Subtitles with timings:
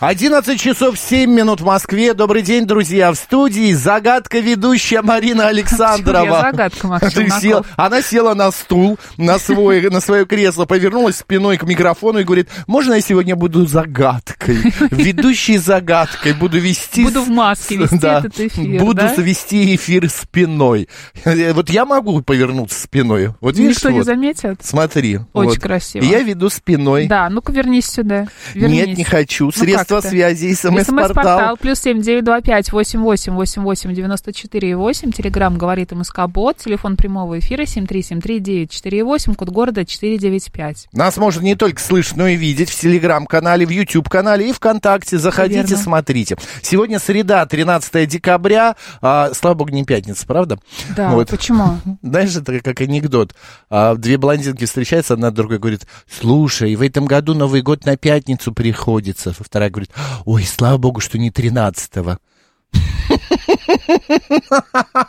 [0.00, 2.14] 11 часов 7 минут в Москве.
[2.14, 3.10] Добрый день, друзья.
[3.10, 6.40] В студии загадка ведущая Марина Александрова.
[6.40, 7.42] Загадка, Макс Ты Челноков?
[7.42, 12.22] сел- Она села на стул, на, свой, на свое кресло, повернулась спиной к микрофону и
[12.24, 14.72] говорит, можно я сегодня буду загадкой?
[14.92, 17.02] Ведущей загадкой буду вести...
[17.02, 19.14] Буду в маске вести да, этот эфир, Буду да?
[19.16, 20.88] вести эфир спиной.
[21.24, 23.30] Вот я могу повернуться спиной.
[23.40, 24.06] Вот видишь, Никто не вот.
[24.06, 24.60] заметит?
[24.62, 25.18] Смотри.
[25.32, 25.58] Очень вот.
[25.58, 26.04] красиво.
[26.04, 27.08] Я веду спиной.
[27.08, 28.28] Да, ну-ка вернись сюда.
[28.54, 28.98] Нет, Вернись.
[28.98, 29.46] не хочу.
[29.46, 29.50] Ну,
[29.88, 30.08] Средства это?
[30.08, 30.84] связи, смс-портал.
[30.84, 35.12] СМС-портал плюс семь девять два пять восемь восемь восемь восемь девяносто четыре восемь.
[35.12, 36.58] Телеграмм говорит МСК Бот.
[36.58, 39.34] Телефон прямого эфира семь три семь три девять четыре восемь.
[39.34, 40.88] Код города четыре девять пять.
[40.92, 45.18] Нас можно не только слышать, но и видеть в Телеграм-канале, в YouTube-канале и ВКонтакте.
[45.18, 45.76] Заходите, Верно.
[45.76, 46.36] смотрите.
[46.62, 48.76] Сегодня среда, 13 декабря.
[49.00, 50.58] А, слава богу, не пятница, правда?
[50.96, 51.28] Да, Вот.
[51.30, 51.78] почему?
[52.02, 53.34] Знаешь, это как анекдот.
[53.70, 58.52] А, две блондинки встречаются, одна другой говорит, слушай, в этом году Новый год на пятницу
[58.52, 59.32] приходится.
[59.32, 59.77] Вторая говорит,
[60.24, 62.18] ой, слава богу, что не 13-го.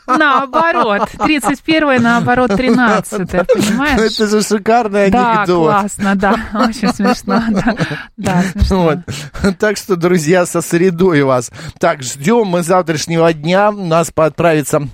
[0.08, 1.10] Наоборот.
[1.24, 4.00] 31 наоборот, 13 понимаешь?
[4.00, 5.68] Это же шикарный Да, анекдот.
[5.68, 6.36] классно, да.
[6.54, 7.76] Очень смешно, да.
[8.18, 8.84] Да, смешно.
[8.84, 9.58] Вот.
[9.58, 11.52] Так что, друзья, со средой вас.
[11.80, 13.72] Так, ждем мы завтрашнего дня.
[13.72, 14.88] Нас отправится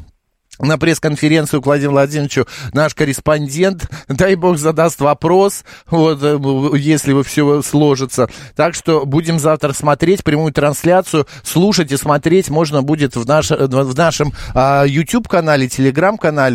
[0.59, 7.23] на пресс-конференцию к Владимиру Владимировичу наш корреспондент, дай бог, задаст вопрос, вот, э, если вы
[7.23, 8.29] все сложится.
[8.55, 13.97] Так что будем завтра смотреть прямую трансляцию, слушать и смотреть можно будет в, наш, в
[13.97, 15.67] нашем а, YouTube-канале,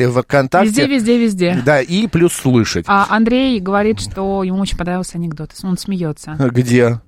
[0.09, 0.69] в ВКонтакте.
[0.69, 1.63] Везде, везде, везде.
[1.65, 2.85] Да, и плюс слышать.
[2.89, 5.51] А Андрей говорит, что ему очень понравился анекдот.
[5.63, 6.37] Он смеется.
[6.39, 7.01] Где?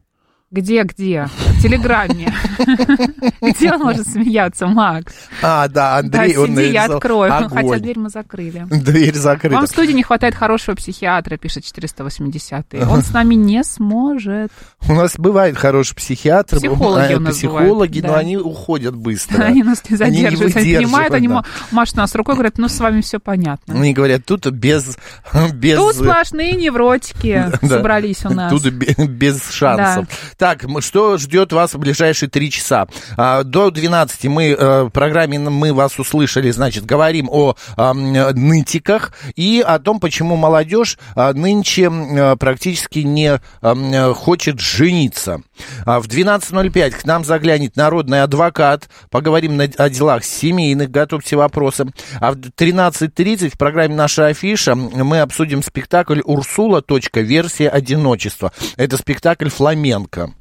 [0.52, 1.28] Где, где?
[1.34, 2.30] В Телеграме.
[3.40, 5.14] Где он может смеяться, Макс?
[5.40, 7.32] А, да, Андрей, он сиди, я открою.
[7.48, 8.66] Хотя дверь мы закрыли.
[8.68, 9.56] Дверь закрыта.
[9.56, 12.84] Вам в студии не хватает хорошего психиатра, пишет 480-й.
[12.84, 14.52] Он с нами не сможет.
[14.86, 19.44] У нас бывает хороший психиатр, Психологи у нас психологи, бывают, но они уходят быстро.
[19.44, 20.54] Они нас не задерживают.
[20.54, 21.30] Они понимают, они
[21.70, 23.74] машут нас рукой, говорят, ну, с вами все понятно.
[23.74, 24.98] Они говорят, тут без...
[25.32, 28.52] Тут сплошные невротики собрались у нас.
[28.52, 30.06] Тут бе- без шансов.
[30.42, 32.88] Так, что ждет вас в ближайшие три часа?
[33.16, 39.62] А, До 12 мы э, в программе «Мы вас услышали», значит, говорим о нытиках и
[39.64, 45.42] о том, почему молодежь а, нынче э, практически не э, хочет жениться.
[45.86, 48.88] А В 12.05 к нам заглянет народный адвокат.
[49.10, 51.86] Поговорим на- о делах семейных, готовьте вопросы.
[52.20, 56.82] А в 13.30 в программе «Наша афиша» мы обсудим спектакль «Урсула.
[57.22, 58.52] Версия одиночества».
[58.76, 60.32] Это спектакль фламенко.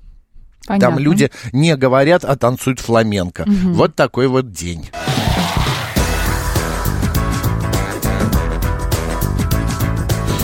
[0.67, 0.87] Понятно.
[0.89, 3.45] Там люди не говорят, а танцуют фламенко.
[3.47, 4.89] Вот такой вот день.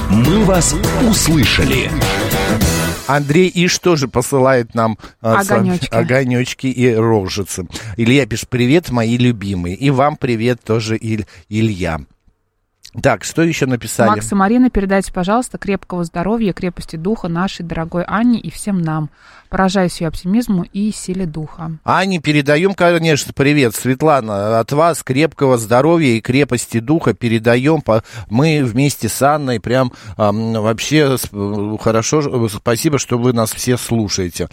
[0.09, 0.73] «Мы вас
[1.07, 1.91] услышали».
[3.07, 5.87] Андрей Иш тоже посылает нам а, Огонёчки.
[5.93, 7.67] огонечки и рожицы.
[7.95, 9.75] Илья пишет, привет, мои любимые.
[9.75, 12.01] И вам привет тоже, Иль- Илья.
[13.01, 14.09] Так, что еще написали?
[14.09, 19.09] Макс и Марина, передайте, пожалуйста, крепкого здоровья, крепости духа нашей дорогой Анне и всем нам.
[19.49, 21.71] Поражаюсь ее оптимизму и силе духа.
[21.85, 23.75] Ане передаем, конечно, привет.
[23.75, 27.81] Светлана, от вас крепкого здоровья и крепости духа передаем.
[28.29, 31.15] Мы вместе с Анной прям вообще
[31.79, 34.49] хорошо, спасибо, что вы нас все слушаете.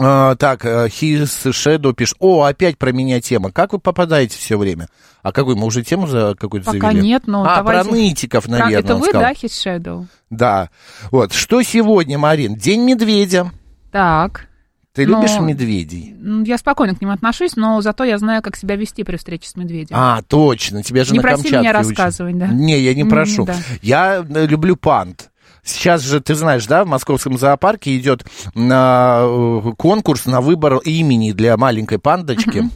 [0.00, 3.50] А, так, э, His Shadow пишет, о, опять про меня тема.
[3.52, 4.88] Как вы попадаете все время?
[5.22, 7.06] А какую, мы уже тему за какую-то Пока завели?
[7.06, 9.22] нет, но а, давайте- про нытиков, наверное, Это он вы, сказал.
[9.22, 10.06] да, His Shadow?
[10.30, 10.70] Да.
[11.10, 12.54] Вот, что сегодня, Марин?
[12.56, 13.50] День медведя.
[13.92, 14.46] Так.
[14.92, 16.14] Ты Но- любишь медведей?
[16.46, 19.54] Я спокойно к ним отношусь, но зато я знаю, как себя вести при встрече с
[19.56, 19.94] медведем.
[19.98, 21.88] А, точно, тебя же Не на проси Камчатке меня учат.
[21.88, 22.46] рассказывать, да.
[22.46, 23.44] Не, я не прошу.
[23.44, 23.56] да.
[23.82, 25.30] Я э, люблю панд.
[25.66, 28.24] Сейчас же, ты знаешь, да, в московском зоопарке идет
[28.54, 32.70] э, конкурс на выбор имени для маленькой пандочки.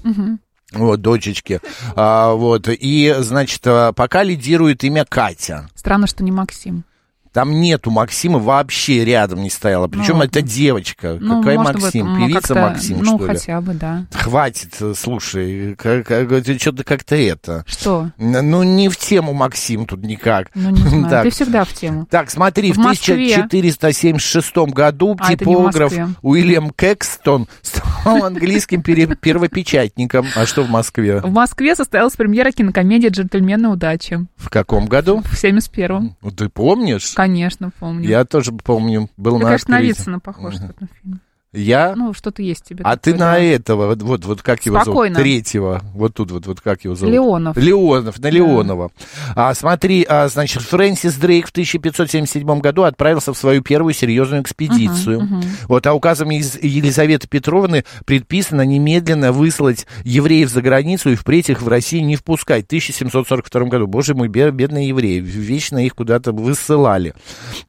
[0.72, 1.60] Вот, дочечки.
[1.96, 5.68] А, вот, и, значит, э, пока лидирует имя Катя.
[5.74, 6.84] Странно, что не Максим.
[7.32, 9.86] Там нету Максима вообще рядом не стояла.
[9.86, 11.16] Причем Ну, это девочка.
[11.20, 12.06] Ну, Какая Максим?
[12.06, 13.38] быть, м, Певица Максим, Ну, что ли?
[13.38, 14.06] хотя бы, да.
[14.12, 16.28] Хватит, э, слушай, как, как,
[16.60, 17.64] что-то как-то это.
[17.68, 18.10] Что?
[18.18, 20.50] Ну, не в тему Максим тут никак.
[20.54, 21.00] Ну, не знаю.
[21.10, 21.22] Так.
[21.24, 22.06] Ты всегда в тему.
[22.10, 23.34] Так, смотри, в, В Москве.
[23.36, 25.92] 1476 году А, типограф.
[26.22, 30.26] Уильям Кэкстон стал английским первопечатником.
[30.36, 31.20] А что в Москве?
[31.20, 35.22] В Москве состоялась премьера кинокомедии «Джентльмены удачи» В каком году?
[35.24, 36.16] в 71-м.
[36.20, 37.12] Ну, Ты помнишь?
[37.20, 38.08] Конечно, помню.
[38.08, 39.98] Я тоже помню, был Ты, на конечно, на.
[40.00, 41.20] Вицина похож в этом фильме.
[41.52, 41.94] Я?
[41.96, 42.82] Ну, что-то есть тебе.
[42.84, 43.38] А ты на да.
[43.40, 45.16] этого, вот, вот, как его Спокойно.
[45.16, 45.24] зовут?
[45.24, 45.82] Третьего.
[45.94, 47.12] Вот тут вот, вот как его зовут?
[47.12, 47.56] Леонов.
[47.56, 48.92] Леонов, на Леонова.
[49.34, 55.28] А, смотри, а, значит, Фрэнсис Дрейк в 1577 году отправился в свою первую серьезную экспедицию.
[55.66, 61.62] Вот, а указом из Елизаветы Петровны предписано немедленно выслать евреев за границу и впредь их
[61.62, 62.64] в Россию не впускать.
[62.64, 63.88] В 1742 году.
[63.88, 65.18] Боже мой, бе- бедные евреи.
[65.18, 67.12] Вечно их куда-то высылали.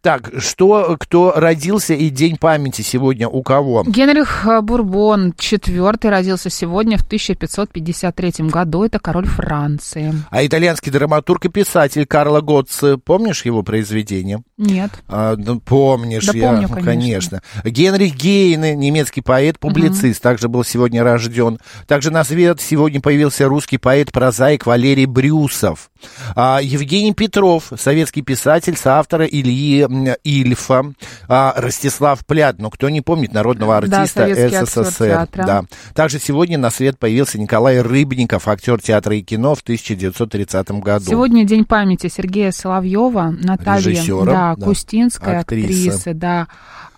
[0.02, 3.71] Так, что, кто родился и день памяти сегодня у кого?
[3.86, 8.84] Генрих э, Бурбон IV родился сегодня в 1553 году.
[8.84, 10.14] Это король Франции.
[10.30, 14.44] А итальянский драматург и писатель Карло Готце, помнишь его произведение?
[14.62, 14.92] Нет.
[15.08, 17.42] А, ну, помнишь, Да я, помню, ну, конечно.
[17.66, 21.58] Генрих Гейне, немецкий поэт, публицист, также был сегодня рожден.
[21.88, 25.90] Также на свет сегодня появился русский поэт-прозаик Валерий Брюсов.
[26.36, 29.88] А, Евгений Петров, советский писатель, соавтора Ильи
[30.24, 30.94] Ильфа.
[31.28, 35.28] А, Ростислав Плят, ну кто не помнит, народного Да, артиста актер СССР.
[35.38, 35.64] Да.
[35.96, 41.06] Также сегодня на свет появился Николай Рыбников, актер театра и кино в 1930 году.
[41.06, 44.66] Сегодня день памяти Сергея Соловьева, Натальи Режиссера, да, да.
[44.66, 45.90] Кустинской, Актриса.
[45.90, 46.48] актрисы, да,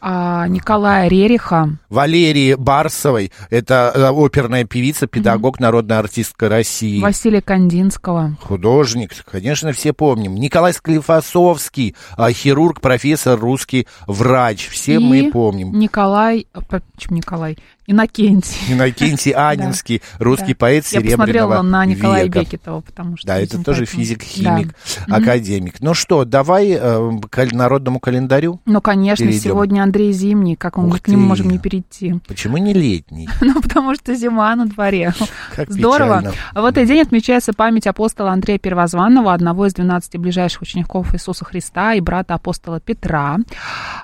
[0.05, 1.77] а, Николая Рериха.
[1.89, 7.00] Валерии Барсовой, это э, оперная певица, педагог, народная артистка России.
[7.01, 8.35] Василия Кандинского.
[8.41, 10.35] Художник, конечно, все помним.
[10.35, 14.67] Николай Склифосовский, а, хирург, профессор, русский врач.
[14.67, 15.79] Все И мы помним.
[15.79, 17.57] Николай, а, почему Николай?
[17.85, 18.55] Иннокентий.
[18.69, 20.57] Иннокентий Анинский, русский Да.
[20.59, 22.39] поэт Я Серебряного посмотрела на Николая века.
[22.41, 23.27] Бекетова, потому что...
[23.27, 24.25] Да, это тоже поэтому- физик, Да.
[24.57, 24.75] химик,
[25.07, 25.75] академик.
[25.81, 28.61] Ну что, давай э, к народному календарю.
[28.65, 29.44] Ну, конечно, Перейдем.
[29.44, 32.19] сегодня Андрей Зимний, как мы Ух к нему можем не перейти.
[32.28, 33.30] Почему не летний?
[33.42, 35.13] Ну, потому что зима на дворе.
[35.56, 36.19] Как Здорово.
[36.19, 36.34] печально.
[36.56, 41.94] В этот день отмечается память апостола Андрея Первозванного, одного из 12 ближайших учеников Иисуса Христа
[41.94, 43.38] и брата апостола Петра.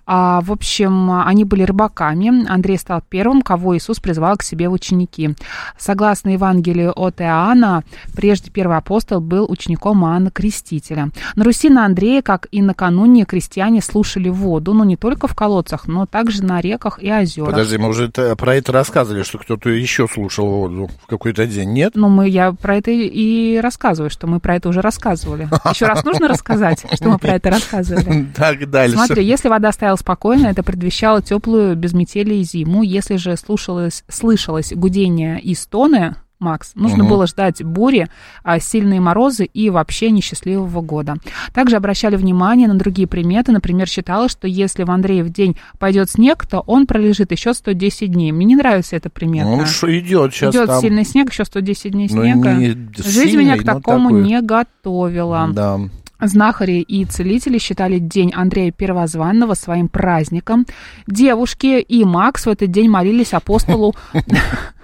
[0.06, 2.48] А, в общем, они были рыбаками.
[2.48, 5.34] Андрей стал первым, кого Иисус призвал к себе в ученики.
[5.78, 7.84] Согласно Евангелию от Иоанна,
[8.14, 11.10] прежде первый апостол был учеником Иоанна Крестителя.
[11.36, 15.79] На Руси на Андрея, как и накануне, крестьяне слушали воду, но не только в колодцах,
[15.88, 17.52] но также на реках и озерах.
[17.52, 21.72] Подожди, мы уже это- про это рассказывали, что кто-то еще слушал воду в какой-то день,
[21.74, 21.94] нет?
[21.96, 25.48] Ну, мы, я про это и рассказываю, что мы про это уже рассказывали.
[25.72, 28.28] Еще раз нужно рассказать, что мы про это рассказывали.
[28.36, 28.96] Так, дальше.
[28.96, 32.84] Смотри, если вода стояла спокойно, это предвещало теплую, без метели и зиму.
[32.84, 37.10] Если же слушалось, слышалось гудение и стоны, Макс, нужно Мгм.
[37.10, 38.08] было ждать бури,
[38.44, 41.18] а, сильные морозы и вообще несчастливого года.
[41.54, 43.52] Также обращали внимание на другие приметы.
[43.52, 48.32] Например, считалось, что если в Андреев день пойдет снег, то он пролежит еще 110 дней.
[48.32, 49.50] Мне не нравится эта примета.
[49.50, 50.80] Ну, что идет сейчас Идет там?
[50.82, 52.54] сильный снег, еще 110 дней Ну, снега.
[52.54, 54.24] не Жизнь меня к сильный, такому такой.
[54.24, 55.50] не готовила.
[55.52, 55.78] Да.
[56.22, 60.66] Знахари и целители считали День Андрея Первозванного своим праздником.
[61.08, 63.94] Девушки и Макс в этот день молились апостолу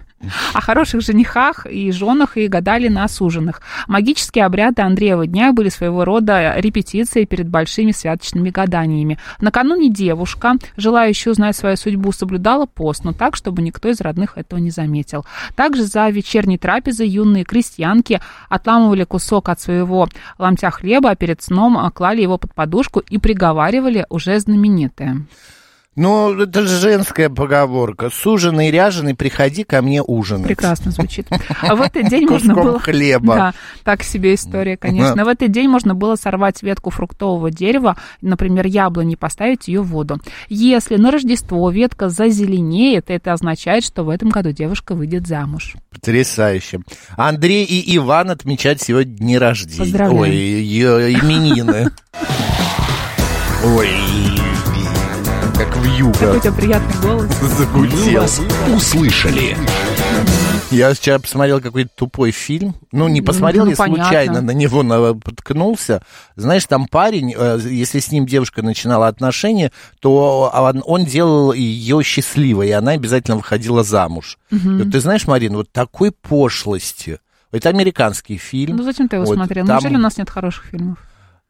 [0.53, 3.61] о хороших женихах и женах и гадали на осуженных.
[3.87, 9.19] Магические обряды Андреева дня были своего рода репетицией перед большими святочными гаданиями.
[9.39, 14.59] Накануне девушка, желающая узнать свою судьбу, соблюдала пост, но так, чтобы никто из родных этого
[14.59, 15.25] не заметил.
[15.55, 20.07] Также за вечерней трапезой юные крестьянки отламывали кусок от своего
[20.37, 25.25] ломтя хлеба, а перед сном клали его под подушку и приговаривали уже знаменитое.
[25.95, 28.09] Ну, это же женская поговорка.
[28.09, 30.47] Суженый, ряженый, приходи ко мне ужинать.
[30.47, 31.27] Прекрасно звучит.
[31.61, 32.79] А в этот день можно Куском было...
[32.79, 33.35] хлеба.
[33.35, 35.23] Да, так себе история, конечно.
[35.23, 39.87] В этот день можно было сорвать ветку фруктового дерева, например, яблони, и поставить ее в
[39.87, 40.19] воду.
[40.49, 45.75] Если на Рождество ветка зазеленеет, это означает, что в этом году девушка выйдет замуж.
[45.91, 46.81] Потрясающе.
[47.15, 49.79] Андрей и Иван отмечают сегодня дни рождения.
[49.79, 50.21] Поздравляю.
[50.21, 51.89] Ой, именины.
[53.63, 53.89] Ой,
[55.75, 57.31] как в Какой у юго тебя приятный голос.
[57.41, 58.21] Мы загудел.
[58.21, 58.41] вас
[58.73, 59.57] услышали.
[60.71, 62.75] Я вчера посмотрел какой-то тупой фильм.
[62.91, 64.03] Ну, не посмотрел, Ну, я понятно.
[64.05, 66.01] случайно на него на- поткнулся.
[66.35, 72.03] Знаешь, там парень, э, если с ним девушка начинала отношения, то он, он делал ее
[72.03, 74.37] счастливой, и она обязательно выходила замуж.
[74.51, 77.19] И вот ты знаешь, Марин, вот такой пошлости.
[77.51, 78.77] Это американский фильм.
[78.77, 79.65] Ну зачем ты его Вот смотрел?
[79.65, 80.97] там- Неужели у нас нет хороших фильмов?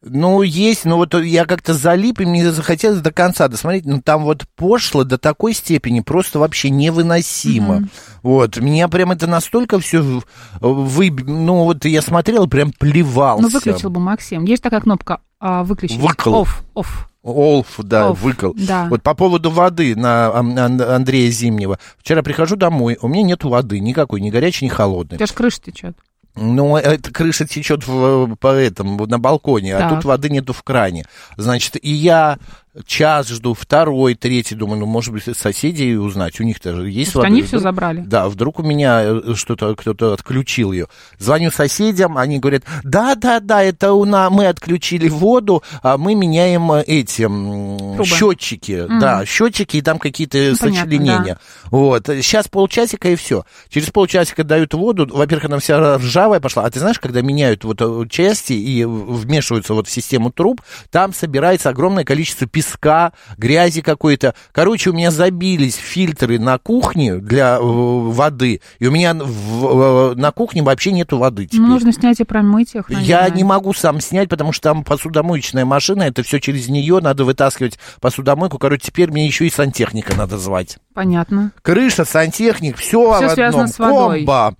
[0.07, 4.23] Ну, есть, но вот я как-то залип, и мне захотелось до конца досмотреть, но там
[4.23, 7.77] вот пошло до такой степени, просто вообще невыносимо.
[7.77, 7.89] Mm-hmm.
[8.21, 10.21] Вот, меня прям это настолько все
[10.61, 11.11] вы...
[11.11, 13.41] Ну, вот я смотрел, прям плевался.
[13.41, 14.45] Ну, выключил бы Максим.
[14.45, 15.97] Есть такая кнопка а, выключить.
[15.97, 16.43] Выкл.
[16.43, 16.87] Off, off.
[17.23, 18.53] Олф, да, Олф, выкол.
[18.55, 18.85] Да.
[18.87, 21.79] Вот по поводу воды на Андрея Зимнего.
[21.97, 25.15] Вчера прихожу домой, у меня нет воды никакой, ни горячей, ни холодной.
[25.15, 25.97] У тебя же крыша течет.
[26.35, 29.91] Ну, эта крыша течет в, по этому, на балконе, так.
[29.91, 31.05] а тут воды нету в кране.
[31.37, 32.37] Значит, и я
[32.85, 37.27] час жду, второй, третий, думаю, ну, может быть, соседей узнать, у них-то же есть вода.
[37.27, 38.01] Они все забрали.
[38.01, 40.87] Да, вдруг у меня э, что-то, кто-то отключил ее.
[41.17, 46.83] Звоню соседям, они говорят, да-да-да, это у нас, мы отключили воду, а мы меняем э,
[46.83, 48.05] эти Трубы.
[48.05, 48.99] счетчики, mm.
[48.99, 51.35] да, счетчики, и там какие-то ну, сочленения.
[51.35, 51.39] Да.
[51.71, 53.45] Вот, сейчас полчасика и все.
[53.69, 57.81] Через полчасика дают воду, во-первых, она вся ржавая пошла, а ты знаешь, когда меняют вот
[57.81, 63.81] э, части и вмешиваются вот в систему труб, там собирается огромное количество песка песка, грязи
[63.81, 64.33] какой-то.
[64.51, 70.31] Короче, у меня забились фильтры на кухне для э, воды, и у меня в, на
[70.31, 71.61] кухне вообще нету воды теперь.
[71.61, 73.07] Ну, нужно снять и промыть их, наверное.
[73.07, 77.25] Я не могу сам снять, потому что там посудомоечная машина, это все через нее, надо
[77.25, 78.57] вытаскивать посудомойку.
[78.57, 80.77] Короче, теперь мне еще и сантехника надо звать.
[80.93, 81.51] Понятно.
[81.61, 83.67] Крыша, сантехник, все, все в одном.
[83.67, 84.25] С водой.
[84.25, 84.55] Комбо.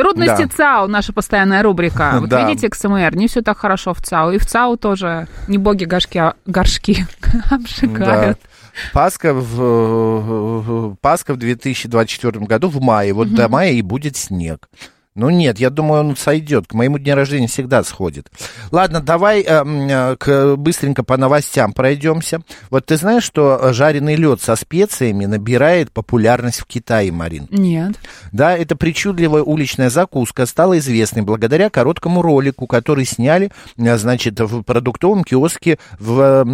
[0.00, 0.48] Трудности да.
[0.48, 2.16] ЦАУ, наша постоянная рубрика.
[2.20, 2.46] Вот да.
[2.48, 4.32] видите, XMR, не все так хорошо в ЦАУ.
[4.32, 7.06] И в ЦАУ тоже не боги горшки, а горшки
[7.50, 8.38] обжигают.
[8.42, 8.48] Да.
[8.92, 13.12] Пасха в, Пасха в 2024 году в мае.
[13.12, 13.36] Вот угу.
[13.36, 14.68] до мая и будет снег.
[15.16, 16.68] Ну нет, я думаю, он сойдет.
[16.68, 18.30] К моему дню рождения всегда сходит.
[18.70, 22.42] Ладно, давай э, э, к, быстренько по новостям пройдемся.
[22.70, 27.48] Вот ты знаешь, что жареный лед со специями набирает популярность в Китае, Марин?
[27.50, 27.96] Нет.
[28.30, 34.62] Да, эта причудливая уличная закуска стала известной благодаря короткому ролику, который сняли, э, значит, в
[34.62, 36.44] продуктовом киоске в,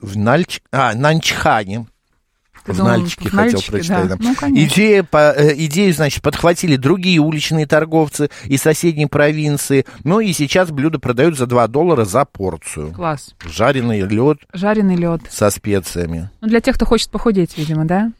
[0.00, 0.60] в Нальч...
[0.70, 1.86] а, Нанчхане
[2.66, 4.08] в Нальчике, хотел прочитать.
[4.08, 4.16] Да.
[4.18, 9.86] Ну, Идея, по, э, идею, значит, подхватили другие уличные торговцы из соседней провинции.
[10.04, 12.92] Ну и сейчас блюдо продают за 2 доллара за порцию.
[12.92, 13.34] Класс.
[13.44, 14.38] Жареный лед.
[14.52, 15.22] Жареный лед.
[15.30, 16.30] Со специями.
[16.40, 18.12] Ну, для тех, кто хочет похудеть, видимо, да?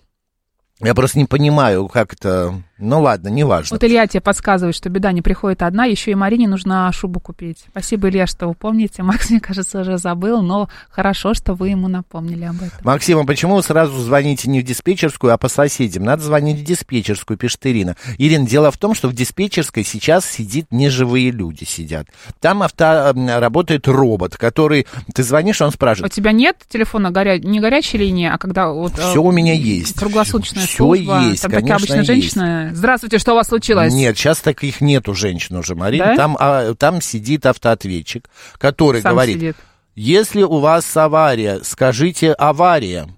[0.81, 2.63] Я просто не понимаю, как это...
[2.79, 3.75] Ну ладно, неважно.
[3.75, 7.65] Вот Илья тебе подсказывает, что беда не приходит одна, еще и Марине нужна шубу купить.
[7.71, 9.03] Спасибо, Илья, что вы помните.
[9.03, 12.79] Макс, мне кажется, уже забыл, но хорошо, что вы ему напомнили об этом.
[12.83, 16.05] Максим, а почему вы сразу звоните не в диспетчерскую, а по соседям?
[16.05, 17.97] Надо звонить в диспетчерскую, пишет Ирина.
[18.19, 22.09] Ирина, дело в том, что в диспетчерской сейчас сидит неживые люди сидят.
[22.41, 24.87] Там авто, работает робот, который...
[25.15, 26.13] Ты звонишь, он спрашивает...
[26.13, 27.39] У тебя нет телефона горя...
[27.39, 28.69] не горячей линии, а когда...
[28.69, 29.99] Вот, Все у меня есть.
[29.99, 31.23] Круглосуточная Все служба.
[31.23, 32.66] есть, Там конечно, обычно есть.
[32.73, 33.93] Здравствуйте, что у вас случилось?
[33.93, 36.07] Нет, сейчас таких нету женщин уже, Марина.
[36.07, 36.17] Да?
[36.17, 39.57] Там, а, там сидит автоответчик, который Сам говорит, сидит.
[39.95, 43.09] если у вас авария, скажите авария.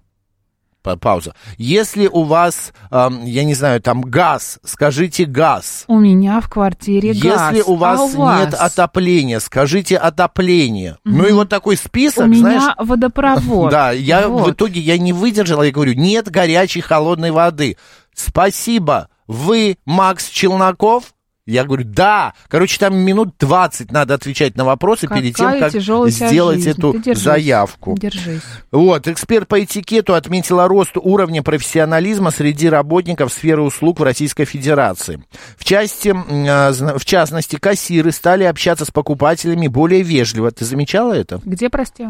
[0.97, 1.35] Пауза.
[1.59, 5.85] Если у вас, эм, я не знаю, там газ, скажите газ.
[5.87, 7.53] У меня в квартире Если газ.
[7.53, 10.93] Если у вас, а у вас нет отопления, скажите отопление.
[10.93, 10.99] Mm-hmm.
[11.05, 12.63] Ну и вот такой список, у знаешь.
[12.63, 13.71] меня водопровод.
[13.79, 14.47] Да, я вот.
[14.47, 17.77] в итоге я не выдержала, я говорю, нет горячей холодной воды.
[18.15, 21.15] Спасибо вы Макс Челноков?
[21.49, 22.35] Я говорю, да.
[22.49, 26.71] Короче, там минут 20 надо отвечать на вопросы Какая перед тем, как сделать жизнь.
[26.71, 27.97] эту держись, заявку.
[27.99, 28.43] Держись.
[28.71, 35.25] Вот, эксперт по этикету отметила рост уровня профессионализма среди работников сферы услуг в Российской Федерации.
[35.57, 40.51] В, части, а, в частности, кассиры стали общаться с покупателями более вежливо.
[40.51, 41.41] Ты замечала это?
[41.47, 42.09] Где, прости?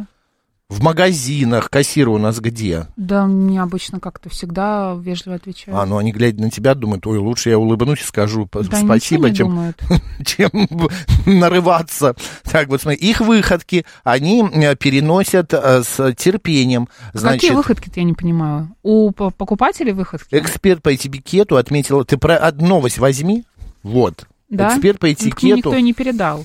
[0.68, 2.86] В магазинах кассиры у нас где?
[2.96, 5.78] Да, мне обычно как-то всегда вежливо отвечают.
[5.78, 9.34] А, ну они, глядя на тебя, думают, ой, лучше я улыбнусь и скажу да спасибо,
[9.34, 9.72] чем,
[10.26, 10.50] чем
[11.24, 12.14] нарываться.
[12.42, 16.90] Так, вот смотри, их выходки они э, переносят э, с терпением.
[17.14, 18.68] Значит, Какие выходки-то я не понимаю?
[18.82, 20.28] У покупателей выходки?
[20.34, 23.44] Эксперт по этикету отметил, ты про новость возьми,
[23.82, 24.26] вот.
[24.50, 24.74] Да?
[24.74, 25.56] Эксперт по этикету.
[25.56, 26.44] Никто не передал.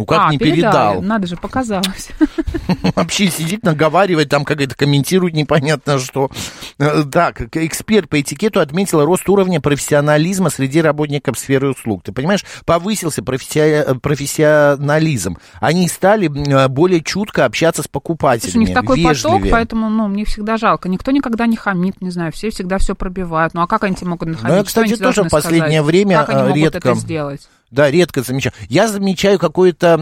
[0.00, 0.72] Ну как а, не передал?
[0.72, 1.02] передал?
[1.02, 2.08] Надо же, показалось.
[2.96, 6.30] Вообще сидит, наговаривает, там как-то комментирует непонятно что.
[6.78, 12.02] Э, так, эксперт по этикету отметил рост уровня профессионализма среди работников сферы услуг.
[12.02, 15.36] Ты понимаешь, повысился профессионализм.
[15.60, 18.56] Они стали э, более чутко общаться с покупателями.
[18.56, 19.38] у них такой вежливее.
[19.38, 20.88] поток, поэтому ну, мне всегда жалко.
[20.88, 23.52] Никто никогда не хамит, не знаю, все всегда все пробивают.
[23.52, 24.50] Ну а как они могут нахамить?
[24.50, 25.84] Ну, я, кстати, тоже в последнее сказать?
[25.84, 26.58] время как они редко...
[26.58, 27.50] могут это сделать?
[27.70, 28.52] Да, редко замечаю.
[28.68, 29.96] Я замечаю какое-то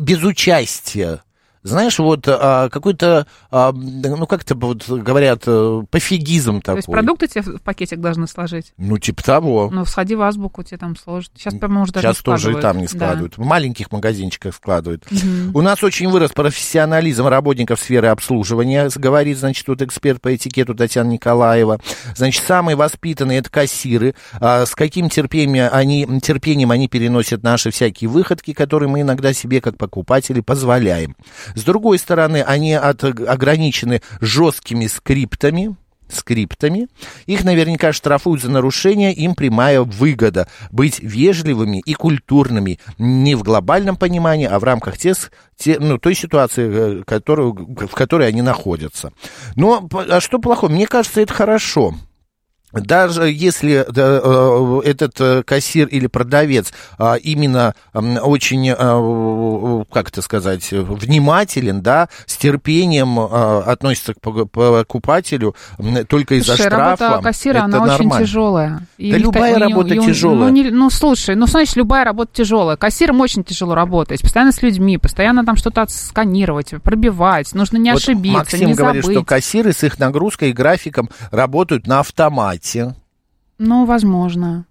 [0.00, 1.20] безучастие
[1.62, 6.74] знаешь, вот а, какой-то, а, ну, как-то вот говорят, э, пофигизм такой.
[6.74, 8.72] То есть продукты тебе в пакетик должны сложить?
[8.78, 9.70] Ну, типа того.
[9.72, 11.30] Ну, сходи в азбуку, тебе там сложат.
[11.36, 12.88] Сейчас, по-моему, уже даже Сейчас тоже и там не Да.
[12.88, 13.36] складывают.
[13.36, 15.04] В маленьких магазинчиках складывают.
[15.54, 21.10] У нас очень вырос профессионализм работников сферы обслуживания, говорит, значит, тут эксперт по этикету Татьяна
[21.10, 21.80] Николаева.
[22.14, 24.14] Значит, самые воспитанные это кассиры.
[24.40, 29.60] А, с каким терпением они, терпением они переносят наши всякие выходки, которые мы иногда себе,
[29.60, 31.16] как покупатели, позволяем.
[31.54, 35.76] С другой стороны, они от- ограничены жесткими скриптами,
[36.08, 36.88] скриптами.
[37.26, 43.96] Их наверняка штрафуют за нарушение, им прямая выгода быть вежливыми и культурными не в глобальном
[43.96, 49.12] понимании, а в рамках тех, те, ну, той ситуации, э, которую, в которой они находятся.
[49.56, 50.70] Но а что плохого?
[50.70, 51.94] Мне кажется, это хорошо.
[52.72, 60.22] Даже если да, э, этот э, кассир или продавец а, именно очень, э, как это
[60.22, 65.54] сказать, внимателен, да, с терпением э, относится к покупателю
[66.08, 68.26] только из-за Слушай, штрафа, работа кассира, это она очень нормально.
[68.26, 68.86] тяжелая.
[68.98, 70.38] И Да любая так- работа и тяжелая.
[70.38, 72.76] Ну, не- ну, слушай, ну, значит, любая работа тяжелая.
[72.76, 74.20] Кассирам очень тяжело работать.
[74.22, 77.52] Постоянно с людьми, постоянно там что-то отсканировать, пробивать.
[77.54, 79.18] Нужно не Вот ошибиться, Максим не говорит, забыть.
[79.18, 82.61] что кассиры с их нагрузкой и графиком работают на автомате.
[83.58, 84.66] Ну, возможно.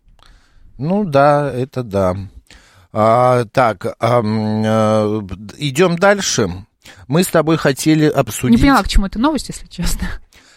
[0.77, 2.15] Ну да, это да.
[2.93, 5.21] А, так, ам, э,
[5.57, 6.49] идем дальше.
[7.07, 8.59] Мы с тобой хотели Не обсудить...
[8.59, 10.07] поняла, к чему эта новость, если честно.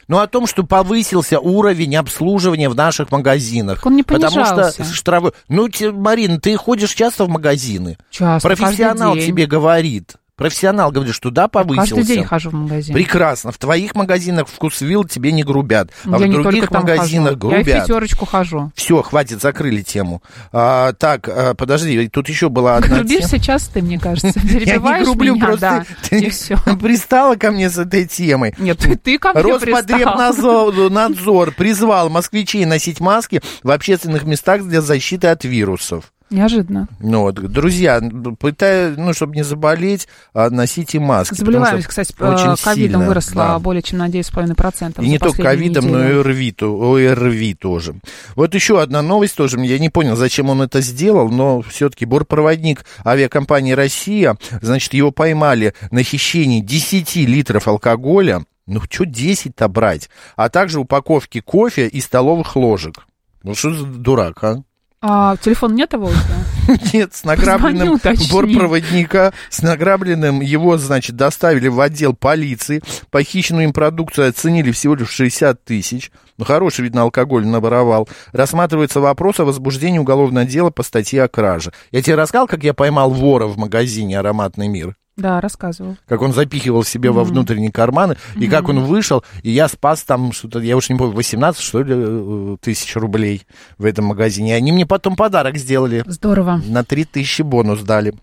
[0.08, 3.78] Ну, о том, что повысился уровень обслуживания в наших магазинах.
[3.78, 4.84] Так он не Потому понижался.
[4.84, 5.32] что штрафы...
[5.48, 7.96] Ну, те- Марин, ты ходишь часто в магазины?
[8.10, 10.16] Часто, Профессионал тебе говорит.
[10.36, 11.94] Профессионал говорит, что да, повысился.
[11.94, 12.92] Каждый день хожу в магазин.
[12.92, 13.52] Прекрасно.
[13.52, 17.50] В твоих магазинах вкусвилл тебе не грубят, а Я в других магазинах хожу.
[17.50, 17.82] Я и в грубят.
[17.82, 18.72] пятерочку хожу.
[18.74, 20.22] Все, хватит, закрыли тему.
[20.52, 23.28] А, так, а, подожди, тут еще была одна Грубишь тема.
[23.28, 24.32] сейчас ты, мне кажется.
[24.44, 26.58] Я не грублю, меня, просто да, ты все.
[26.82, 28.54] пристала ко мне с этой темой.
[28.58, 29.42] Нет, ты, ты ко мне.
[29.42, 36.12] Роспотребнадзор надзор призвал москвичей носить маски в общественных местах для защиты от вирусов.
[36.34, 36.88] Неожиданно.
[36.98, 38.02] Ну, вот, друзья,
[38.40, 41.34] пытаюсь, ну, чтобы не заболеть, а, носите маски.
[41.34, 43.58] Заболеваемость, кстати, очень э, ковидом сильно, выросла да.
[43.60, 45.04] более чем на 9,5%.
[45.04, 47.94] И не только ковидом, но и РВИ, то- ОРВИ тоже.
[48.34, 49.60] Вот еще одна новость тоже.
[49.64, 55.74] Я не понял, зачем он это сделал, но все-таки бортпроводник авиакомпании «Россия», значит, его поймали
[55.92, 58.42] на хищении 10 литров алкоголя.
[58.66, 60.10] Ну, что 10-то брать?
[60.34, 63.06] А также упаковки кофе и столовых ложек.
[63.44, 64.62] Ну, что за дурак, а?
[65.06, 66.78] А телефон нет его у тебя?
[66.94, 68.00] Нет, с награбленным
[68.32, 72.80] бортпроводника, с награбленным его, значит, доставили в отдел полиции.
[73.10, 76.10] Похищенную им продукцию оценили всего лишь в 60 тысяч.
[76.38, 78.08] Ну, хороший, видно, алкоголь наворовал.
[78.32, 81.72] Рассматривается вопрос о возбуждении уголовного дела по статье о краже.
[81.92, 84.96] Я тебе рассказал, как я поймал вора в магазине «Ароматный мир»?
[85.16, 85.96] Да, рассказывал.
[86.08, 90.32] Как он запихивал себе во внутренние карманы, и как он вышел, и я спас там
[90.32, 93.46] что-то, я уж не помню, 18, что ли, э, тысяч рублей
[93.78, 94.50] в этом магазине.
[94.50, 96.02] И они мне потом подарок сделали.
[96.06, 96.60] Здорово.
[96.66, 98.14] На 3000 бонус дали.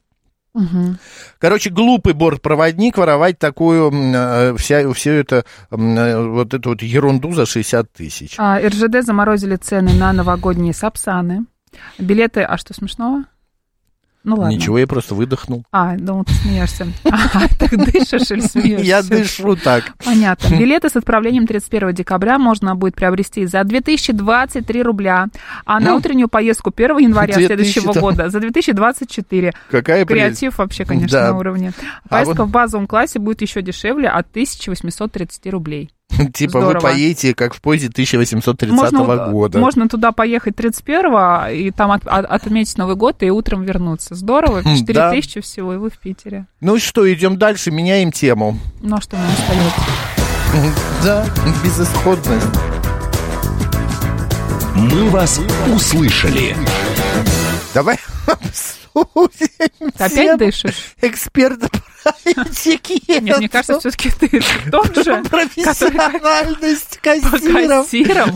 [0.54, 0.98] Мгм.
[1.40, 7.46] Короче, глупый бортпроводник воровать такую, э, вся, всю это, э, вот эту вот ерунду за
[7.46, 8.36] 60 тысяч.
[8.38, 11.46] А, РЖД заморозили цены на новогодние сапсаны.
[11.98, 12.42] Билеты...
[12.42, 13.24] А что смешного?
[14.24, 14.54] Ну ладно.
[14.54, 15.64] Ничего, я просто выдохнул.
[15.72, 16.88] А, думал, ты смеешься.
[17.34, 18.86] А, так дышишь или смеешься?
[18.86, 19.94] Я дышу так.
[20.04, 20.56] Понятно.
[20.60, 25.28] Билеты с отправлением 31 декабря можно будет приобрести за 2023 рубля,
[25.66, 29.54] а на утреннюю поездку 1 января 2000 следующего года за 2024.
[29.70, 30.06] Какая.
[30.06, 31.74] Креатив вообще, конечно, на уровне.
[32.06, 35.90] А Поездка в базовом классе будет еще дешевле от 1830 рублей.
[36.34, 39.60] Типа вы поедете, как в поезде 1830 Можно, года.
[39.60, 44.16] можно туда поехать 31-го и там от- от- отметить Новый год и утром вернуться.
[44.16, 45.12] Здорово, Хм, 4 да.
[45.12, 46.46] тысячи всего, и вы в Питере.
[46.60, 48.58] Ну что, идем дальше, меняем тему.
[48.82, 49.82] Ну а что нам остается?
[51.04, 51.26] Да,
[51.64, 52.46] безысходность.
[54.76, 55.40] «Мы вас
[55.74, 56.56] услышали».
[57.74, 60.96] Давай обсудим Ты опять дышишь?
[61.02, 61.70] эксперта
[62.26, 63.24] этикету.
[63.24, 67.86] Нет, мне кажется, все-таки ты тот же, Профессиональность кассиров.
[67.86, 68.34] кассирам.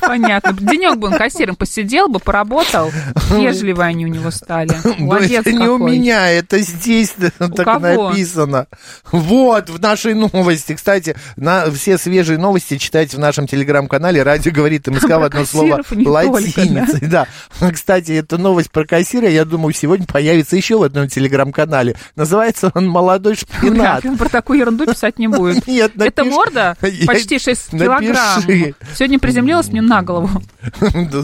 [0.00, 0.52] Понятно.
[0.52, 2.90] Денек бы он кассиром посидел бы, поработал.
[3.30, 4.70] Вежливые они у него стали.
[5.00, 8.66] Ну, Молодец это не у меня, это здесь так написано.
[9.12, 10.74] Вот, в нашей новости.
[10.74, 14.22] Кстати, на, все свежие новости читайте в нашем телеграм-канале.
[14.22, 17.06] Радио говорит МСК в одно слово латиницей.
[17.08, 17.26] Да.
[17.72, 21.96] Кстати, эта новость про кассира, я думаю, сегодня появится еще в одном телеграм-канале.
[22.16, 24.04] Называется он молодой шпинат.
[24.10, 25.66] Он про такую ерунду писать не будет.
[25.66, 26.08] Нет, напиши.
[26.08, 28.42] Это морда почти 6 килограмм.
[28.94, 30.42] Сегодня приземлилась мне на голову.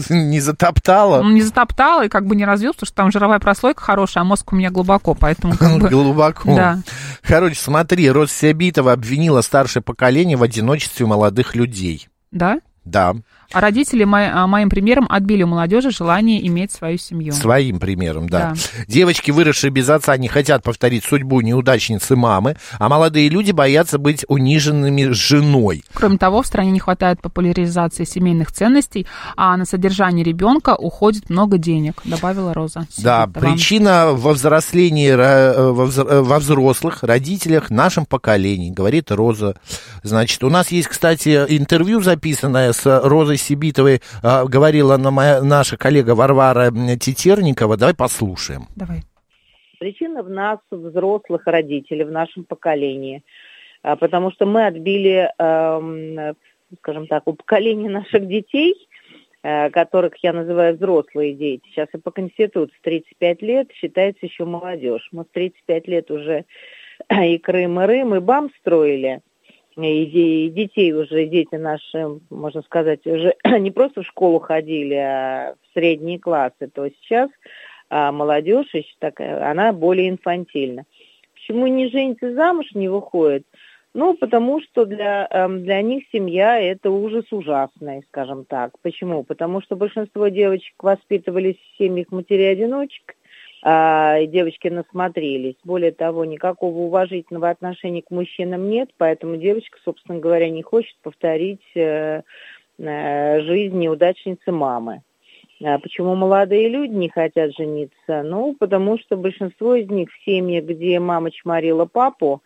[0.09, 1.19] Не затоптала?
[1.19, 4.25] Он не затоптал и как бы не развил, потому что там жировая прослойка хорошая, а
[4.25, 5.53] мозг у меня глубоко, поэтому.
[5.89, 6.55] Глубоко.
[6.55, 6.79] Да.
[7.23, 12.07] Короче, смотри, Россебитова обвинила старшее поколение в одиночестве молодых людей.
[12.31, 12.59] Да?
[12.85, 13.15] Да,
[13.53, 17.33] А родители мо- а, моим примером отбили у молодежи желание иметь свою семью.
[17.33, 18.53] своим примером, да.
[18.53, 18.83] Да.
[18.87, 24.25] Девочки, выросшие без отца, не хотят повторить судьбу неудачницы мамы, а молодые люди боятся быть
[24.27, 25.83] униженными женой.
[25.93, 31.57] Кроме того, в стране не хватает популяризации семейных ценностей, а на содержание ребенка уходит много
[31.57, 32.85] денег, добавила Роза.
[32.97, 33.51] Да, Сибитова.
[33.51, 39.55] причина во взрослении взр- э, во взрослых родителях, нашем поколении, говорит Роза.
[40.03, 45.77] Значит, у нас есть, кстати, интервью записанное с Розой Сибитовой, а, говорила на моя, наша
[45.77, 47.77] коллега Варвара Тетерникова.
[47.77, 48.67] Давай послушаем.
[48.75, 49.03] Давай.
[49.79, 53.23] Причина в нас, взрослых родителей, в нашем поколении.
[53.83, 56.35] А, Потому что мы отбили, эм,
[56.79, 58.75] скажем так, у поколения наших детей,
[59.43, 61.63] э, которых я называю взрослые дети.
[61.69, 65.07] Сейчас и по Конституции 35 лет считается еще молодежь.
[65.11, 66.45] Мы в 35 лет уже
[67.23, 69.21] и Крым, и Рым, и БАМ строили.
[69.77, 74.95] И де- и детей уже, дети наши, можно сказать, уже не просто в школу ходили,
[74.95, 77.29] а в средние классы, то сейчас
[77.89, 78.67] а молодежь,
[78.99, 80.83] такая, она более инфантильна.
[81.33, 83.45] Почему не женится замуж, не выходит?
[83.93, 88.73] Ну, потому что для, эм, для них семья– это ужас ужасный, скажем так.
[88.81, 89.23] Почему?
[89.23, 93.15] Потому что большинство девочек воспитывались в семьях матерей-одиночек,
[93.63, 95.55] а, девочки насмотрелись.
[95.63, 101.63] Более того, никакого уважительного отношения к мужчинам нет, поэтому девочка, собственно говоря, не хочет повторить
[101.75, 102.21] э,
[102.77, 105.01] э, жизнь неудачницы мамы.
[105.63, 108.21] А Почему молодые люди не хотят жениться?
[108.23, 112.43] Ну, потому что большинство из них в семьях, где мама чморила папу,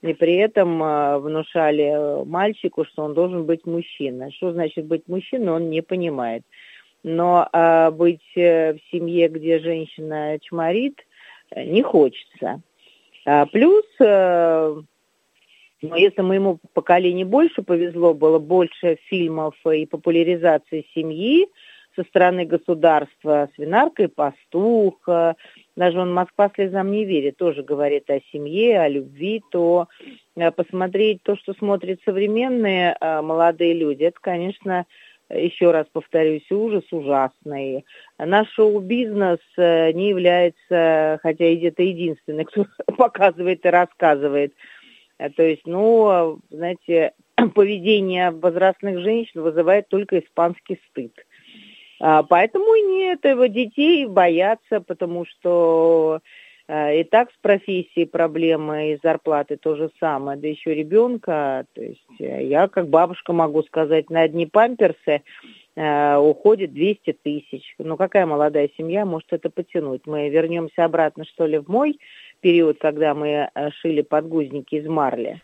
[0.00, 4.32] и при этом э, внушали э, мальчику, что он должен быть мужчиной.
[4.32, 6.44] Что значит быть мужчиной, он не понимает.
[7.04, 11.04] Но э, быть э, в семье, где женщина чморит,
[11.50, 12.60] э, не хочется.
[13.26, 14.76] А плюс, э,
[15.82, 21.48] ну, если моему поколению больше повезло, было больше фильмов и популяризации семьи
[21.96, 25.34] со стороны государства, «Свинарка и пастух», э,
[25.74, 29.88] даже он «Москва слезам не верит» тоже говорит о семье, о любви, то
[30.56, 34.86] посмотреть то, что смотрят современные молодые люди, это, конечно,
[35.32, 37.84] еще раз повторюсь, ужас ужасный.
[38.18, 42.66] Наш шоу-бизнес э, не является, хотя где-то единственный, кто
[42.96, 44.54] показывает и рассказывает.
[45.18, 47.12] Э, То есть, ну, знаете,
[47.54, 51.12] поведение возрастных женщин вызывает только испанский стыд.
[52.00, 56.20] А, Поэтому и нет, его детей боятся, потому что
[56.72, 61.66] и так с профессией проблемы и зарплаты то же самое, да еще ребенка.
[61.74, 65.22] То есть э, я как бабушка могу сказать, на одни памперсы
[65.76, 67.74] э, уходит 200 тысяч.
[67.78, 70.06] Ну какая молодая семья может это потянуть?
[70.06, 71.98] Мы вернемся обратно, что ли, в мой
[72.40, 75.42] период, когда мы э, шили подгузники из марли.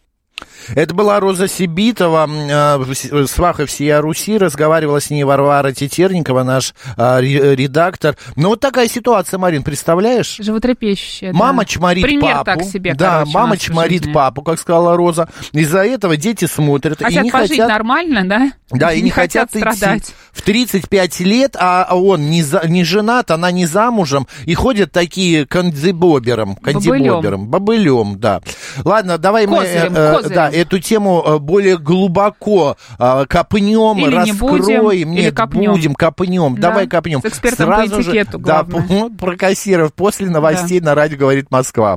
[0.74, 6.74] Это была Роза Сибитова, э, в- сваха всея Руси, разговаривала с ней Варвара Тетерникова, наш
[6.96, 8.16] э, ре- редактор.
[8.36, 10.36] Ну, вот такая ситуация, Марин, представляешь?
[10.38, 11.38] Животрепещущая, да.
[11.38, 12.44] Мама чморит Пример папу.
[12.44, 14.12] так себе, Да, короче, мама чморит жизни.
[14.12, 15.28] папу, как сказала Роза.
[15.52, 17.68] Из-за этого дети смотрят Хотят и не пожить хотят...
[17.68, 18.52] нормально, да?
[18.70, 20.12] Да, и не, хотят, идти страдать.
[20.32, 25.46] в 35 лет, а он не, за- не женат, она не замужем, и ходят такие
[25.46, 28.42] кандибобером, кандибобером, бобылем, да.
[28.84, 30.27] Ладно, давай Козырем, мы э, козырем.
[30.34, 34.82] Да, эту тему э, более глубоко э, копнем, Или не раскроем.
[34.84, 35.72] будем, или Нет, копнем.
[35.72, 36.54] будем, копнем.
[36.56, 37.20] Да, Давай копнем.
[37.20, 39.10] с экспертом по Сразу же- этикету, Да, главное.
[39.18, 41.96] про кассиров после новостей на радио говорит Москва.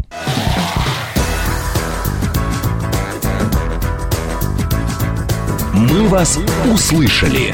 [5.74, 6.38] «Мы вас
[6.72, 7.54] услышали».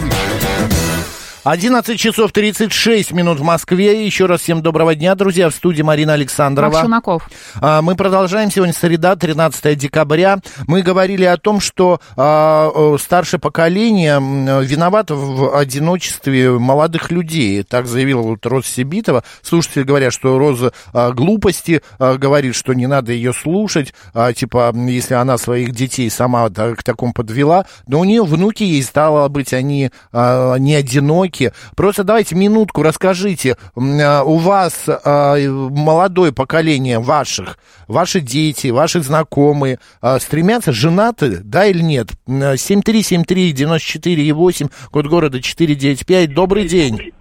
[1.50, 4.06] 11 часов 36 минут в Москве.
[4.06, 5.50] Еще раз всем доброго дня, друзья.
[5.50, 6.82] В студии Марина Александрова.
[6.82, 7.30] Шунаков.
[7.62, 8.52] А, Мы продолжаем.
[8.52, 10.40] Сегодня среда, 13 декабря.
[10.68, 17.64] Мы говорили о том, что а, старшее поколение м, виновато в одиночестве молодых людей.
[17.64, 19.24] Так заявила вот Роза Сибитова.
[19.42, 23.94] Слушатели говорят, что Роза а, глупости говорит, что не надо ее слушать.
[24.36, 27.66] типа, если она своих детей сама к такому подвела.
[27.88, 31.37] Но у нее внуки ей, стало быть, они не одиноки.
[31.76, 33.56] Просто давайте минутку расскажите.
[33.76, 35.36] а, У вас а,
[35.70, 42.10] молодое поколение ваших, ваши дети, ваши знакомые а, стремятся, женаты, да или нет?
[42.28, 46.34] М, 7373948, код города 495.
[46.34, 47.14] Добрый день.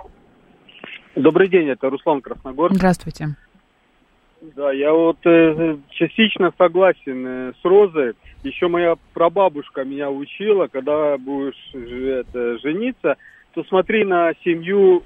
[1.15, 2.77] Добрый день, это Руслан Красногорск.
[2.77, 3.37] Здравствуйте.
[4.55, 8.13] Да, я вот э, частично согласен э, с Розой.
[8.45, 13.17] Еще моя прабабушка меня учила, когда будешь ж- это, жениться,
[13.57, 15.03] то смотри на семью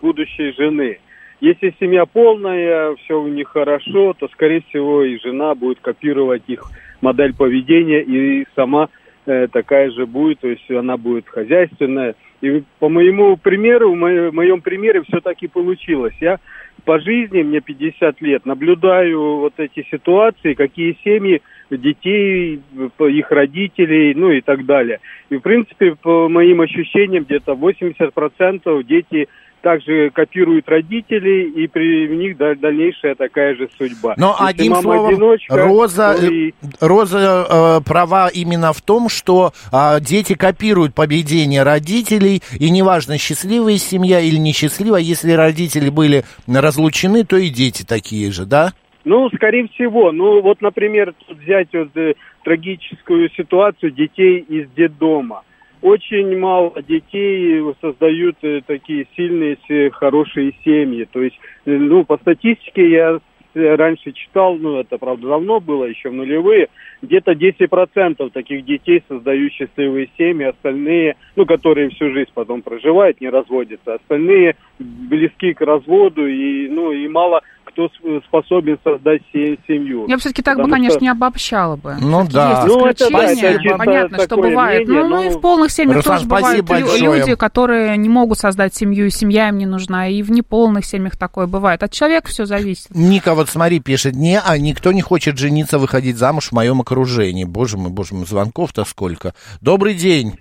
[0.00, 1.00] будущей жены.
[1.40, 6.70] Если семья полная, все у них хорошо, то, скорее всего, и жена будет копировать их
[7.00, 8.88] модель поведения, и сама
[9.26, 12.14] э, такая же будет, то есть она будет хозяйственная.
[12.40, 16.14] И по моему примеру, в мо- в моем примере все так и получилось.
[16.20, 16.38] Я
[16.84, 22.60] по жизни, мне 50 лет, наблюдаю вот эти ситуации, какие семьи детей,
[22.98, 25.00] их родителей, ну и так далее.
[25.30, 29.28] И, в принципе, по моим ощущениям, где-то 80% дети
[29.60, 34.14] также копируют родителей, и при у них даль- дальнейшая такая же судьба.
[34.16, 37.46] Но Если одним словом, одиночка, Роза, то и- Роза
[37.80, 44.20] э, права именно в том, что а, дети копируют поведение родителей, и неважно, счастливая семья
[44.20, 48.72] или несчастливая, если родители были разлучены, то и дети такие же, да?
[49.08, 50.12] Ну, скорее всего.
[50.12, 52.12] Ну, вот, например, взять вот э,
[52.44, 55.44] трагическую ситуацию детей из детдома.
[55.80, 59.56] Очень мало детей создают э, такие сильные,
[59.92, 61.08] хорошие семьи.
[61.10, 63.18] То есть, э, ну, по статистике я
[63.54, 66.68] э, раньше читал, ну, это, правда, давно было, еще в нулевые,
[67.00, 73.30] где-то 10% таких детей создают счастливые семьи, остальные, ну, которые всю жизнь потом проживают, не
[73.30, 77.40] разводятся, остальные близки к разводу, и, ну, и мало
[77.78, 80.06] кто с- способен создать се- семью.
[80.08, 81.96] Я все-таки так бы, Потому конечно, что- не обобщала бы.
[82.00, 82.50] Ну да.
[82.64, 83.66] Есть Ну, это да, исключения.
[83.68, 84.88] это Понятно, что бывает.
[84.88, 87.18] мнение, ну, ну и но- в полных семьях Руслан, тоже бывают большое.
[87.20, 90.08] люди, которые не могут создать семью, и семья им не нужна.
[90.08, 91.82] И в неполных семьях такое бывает.
[91.84, 92.88] От человека все зависит.
[92.94, 97.44] Ника вот смотри пишет, не, а никто не хочет жениться, выходить замуж в моем окружении.
[97.44, 99.34] Боже мой, боже мой, звонков-то сколько.
[99.60, 100.34] Добрый день.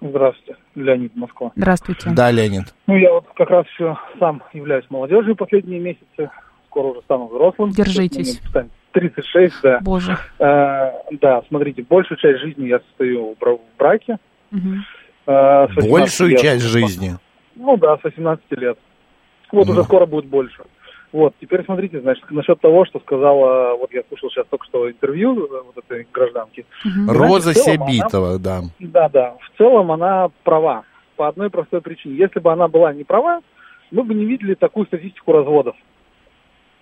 [0.00, 1.52] Здравствуйте, Леонид Москва.
[1.56, 2.10] Здравствуйте.
[2.10, 2.74] Да, Леонид.
[2.86, 6.30] Ну, я вот как раз еще сам являюсь молодежью последние месяцы,
[6.66, 7.70] скоро уже стану взрослым.
[7.70, 8.40] Держитесь.
[8.40, 9.78] Мне станет 36, да.
[9.82, 10.16] Боже.
[10.38, 14.18] Э, да, смотрите, большую часть жизни я состою в бра- в браке.
[14.50, 14.84] Мгм.
[15.26, 16.40] э, с 18 Большую лет.
[16.40, 17.10] часть жизни.
[17.56, 18.78] Ну да, с 18 лет.
[19.52, 19.72] Вот Ну.
[19.72, 20.62] уже скоро будет больше.
[21.12, 25.44] Вот, теперь смотрите, значит, насчет того, что сказала, вот я слушал сейчас только что интервью
[25.46, 26.64] э, вот этой гражданки.
[26.84, 27.10] Мгм.
[27.10, 28.60] Роза она- Себитова, да.
[28.78, 29.34] Да, да.
[29.40, 30.84] В целом она права.
[31.16, 32.14] По одной простой причине.
[32.16, 33.40] Если бы она была не права,
[33.90, 35.74] мы бы не видели такую статистику разводов.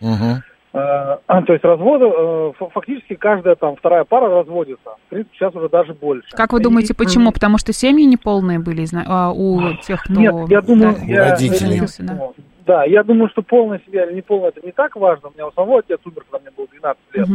[0.00, 0.42] Мгм.
[0.72, 4.90] Э, то есть разводы, э, фактически каждая там вторая пара разводится.
[5.06, 6.28] В принципе, сейчас уже даже больше.
[6.32, 7.32] Как вы И- думаете, почему?
[7.32, 10.14] Потому что семьи неполные были а, у тех, кто...
[10.14, 11.72] Нет, я думаю, да, я, родителей.
[11.72, 12.30] женился, да.
[12.66, 15.28] Да, я думаю, что полная семья или не полная, это не так важно.
[15.28, 17.28] У меня у самого отец умер, когда мне было 12 лет.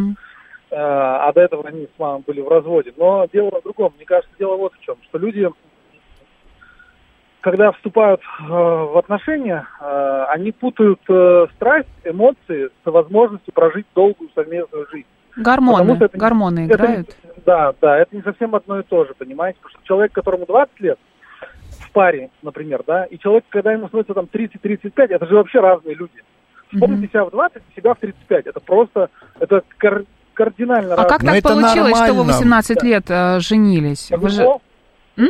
[0.70, 2.94] Э, а до этого они с мамой были в разводе.
[2.98, 3.94] Но дело в другом.
[3.96, 5.48] Мне кажется, дело вот в чем, что люди,
[7.44, 14.30] когда вступают э, в отношения, э, они путают э, страсть, эмоции с возможностью прожить долгую
[14.34, 15.06] совместную жизнь.
[15.36, 17.16] Гормоны, это- гормоны Это- играют.
[17.46, 19.60] да, да, это не совсем одно и то же, понимаете?
[19.62, 20.98] Потому что человек, которому 20 лет,
[21.82, 25.96] в паре, например, да, и человек, когда ему становится там 30-35, это же вообще разные
[25.96, 26.24] люди.
[26.72, 27.10] Вспомните Мгм.
[27.10, 28.48] себя в 20, себя в 35.
[28.48, 31.10] Это просто, это кар- кардинально А разные.
[31.10, 32.34] как Ну, так это получилось, что вы нормально.
[32.34, 34.10] 18 лет э, женились?
[34.12, 34.38] Вы же...
[34.38, 34.62] Повезло.
[35.18, 35.28] М?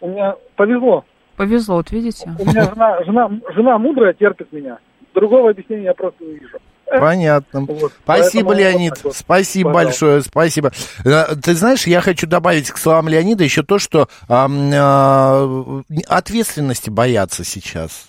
[0.00, 1.04] У меня повезло.
[1.40, 2.30] Повезло, вот видите?
[2.38, 4.76] У меня жена, жена, жена мудрая терпит меня.
[5.14, 6.58] Другого объяснения я просто не вижу.
[6.86, 7.62] Понятно.
[7.62, 7.92] Вот.
[8.04, 9.02] Спасибо, Поэтому Леонид.
[9.02, 9.16] вот.
[9.16, 10.04] Спасибо Пожалуйста.
[10.06, 10.70] большое, спасибо.
[11.06, 16.90] Э, Ты знаешь, я хочу добавить к словам Леонида еще то, что ам, а, ответственности
[16.90, 18.08] боятся сейчас.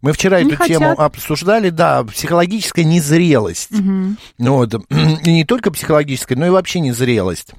[0.00, 1.00] Мы вчера Не эту тему хотят.
[1.00, 3.68] обсуждали, да, психологическая незрелость.
[3.70, 4.16] Ну,
[4.54, 4.72] вот,
[5.26, 7.52] и не только психологическая, но и вообще незрелость.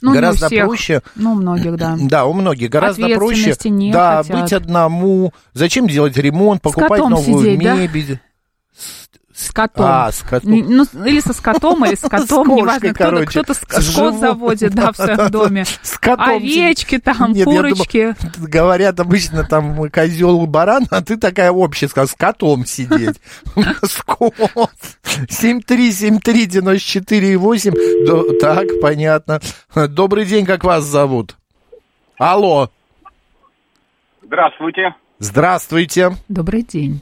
[0.00, 0.66] Ну, гораздо всех.
[0.66, 1.02] проще.
[1.16, 1.96] Ну, у многих, да.
[2.00, 3.54] Да, у многих гораздо проще.
[3.64, 4.40] Не да, хотят.
[4.40, 5.32] быть одному.
[5.54, 7.76] Зачем делать ремонт, покупать новую сидеть, да?
[9.38, 9.86] С котом.
[9.86, 10.50] А, с котом.
[10.50, 13.26] Ну, или со скотом, или с котом, кошкой, неважно.
[13.26, 15.64] Кто-то, кто-то с- С заводит, да, в своем доме.
[15.82, 18.16] С котом Овечки там, Нет, я думал, курочки.
[18.36, 23.20] Говорят обычно там козел баран, а ты такая общая, сказала, с котом сидеть.
[23.84, 24.32] Скот.
[25.28, 28.06] 7373948.
[28.06, 29.40] До- Так, понятно.
[29.88, 31.36] Добрый день, как вас зовут?
[32.18, 32.70] Алло.
[34.24, 34.94] Здравствуйте.
[35.20, 36.16] Здравствуйте.
[36.28, 37.00] Добрый день.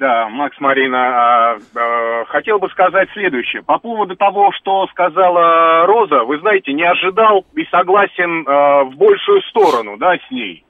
[0.00, 0.96] Да, Макс Марина.
[0.96, 3.62] а, а, Хотел бы сказать следующее.
[3.62, 9.42] По поводу того, что сказала Роза, вы знаете, не ожидал и согласен а, в большую
[9.42, 10.64] сторону, да, с ней.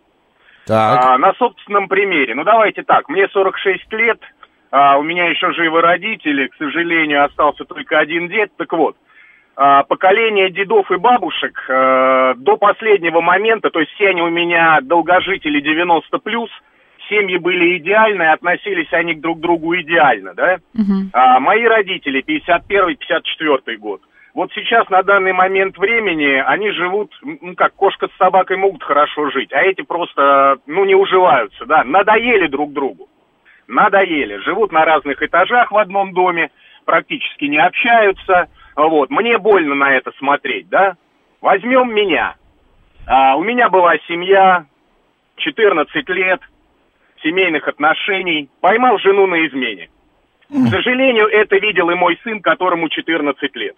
[0.66, 1.04] Так.
[1.04, 2.34] А, на собственном примере.
[2.34, 4.20] Ну, давайте так, мне 46 лет,
[4.72, 8.50] а, у меня еще живы родители, к сожалению, остался только один дед.
[8.56, 8.96] Так вот,
[9.54, 14.80] а, поколение дедов и бабушек э, до последнего момента, то есть все они у меня
[14.82, 16.50] долгожители 90 плюс,
[17.10, 20.58] семьи были идеальны, относились они к друг другу идеально, да?
[20.72, 21.10] Мгм.
[21.12, 24.00] А мои родители 51-54 год.
[24.32, 29.28] Вот сейчас, на данный момент времени, они живут, ну как, кошка с собакой могут хорошо
[29.30, 33.08] жить, а эти просто, ну, не уживаются, да, надоели друг другу.
[33.66, 34.36] Надоели.
[34.38, 36.50] Живут на разных этажах в одном доме,
[36.84, 38.48] практически не общаются.
[38.74, 39.10] Вот.
[39.10, 40.96] Мне больно на это смотреть, да?
[41.40, 42.34] Возьмем меня.
[43.06, 44.64] А, у меня была семья,
[45.36, 46.40] 14 лет,
[47.22, 48.48] семейных отношений.
[48.60, 49.88] Поймал жену на измене.
[50.48, 53.76] К сожалению, это видел и мой сын, которому 14 лет.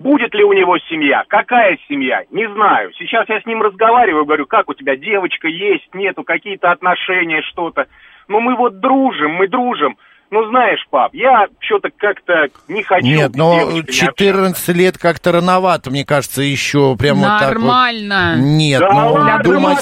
[0.00, 1.24] Будет ли у него семья?
[1.28, 2.24] Какая семья?
[2.30, 2.92] Не знаю.
[2.98, 7.86] Сейчас я с ним разговариваю, говорю, как у тебя девочка есть, нету, какие-то отношения, что-то.
[8.26, 9.96] Ну мы вот дружим, мы дружим.
[10.30, 13.06] Ну знаешь, пап, я что-то как-то не хочу.
[13.06, 17.58] Нет, но девочками 14 лет как-то рановато, мне кажется, еще прям вот так вот.
[17.60, 18.34] Нормально.
[18.38, 19.78] Нет, Да ну ладно, думать,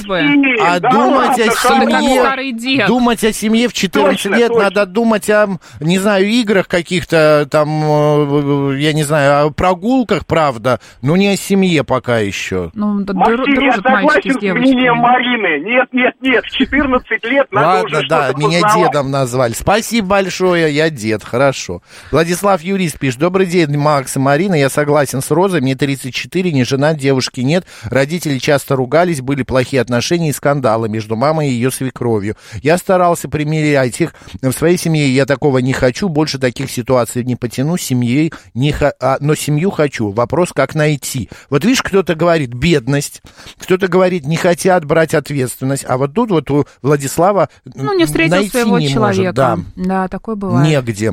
[0.60, 4.64] а да думать ладно, о семье, думать о семье в 14 Точно, лет, точно.
[4.64, 5.48] надо думать о,
[5.80, 11.36] не знаю, играх каких-то там, э, я не знаю, о прогулках, правда, но не о
[11.36, 12.70] семье пока еще.
[12.74, 14.96] Ну, да, Максим, я согласен с с мнением.
[14.96, 15.60] Марины.
[15.64, 18.92] Нет, нет, нет, в 14 лет надо Ладно, уже да, что-то меня познавать.
[18.92, 19.52] дедом назвали.
[19.52, 21.82] Спасибо большое, я дед, хорошо.
[22.10, 23.20] Владислав Юрист пишет.
[23.20, 24.54] Добрый день, Макс и Марина.
[24.54, 25.60] Я согласен с Розой.
[25.60, 27.64] Мне 34, не жена, девушки нет.
[27.84, 32.36] Родители часто ругались, были плохие отношения и скандалы между мамой и ее свекровью.
[32.62, 34.14] Я старался примирять их.
[34.40, 36.08] В своей семье я такого не хочу.
[36.08, 37.76] Больше таких ситуаций не потяну.
[37.76, 40.10] Семьей не ха- а, но семью хочу.
[40.10, 41.28] Вопрос, как найти.
[41.50, 43.22] Вот видишь, кто-то говорит бедность,
[43.58, 45.84] кто-то говорит не хотят брать ответственность.
[45.88, 49.56] А вот тут вот у Владислава Ну, не встретил найти своего не человека.
[49.56, 50.02] может, да.
[50.02, 50.66] Да, такое бывает.
[50.68, 51.12] Негде.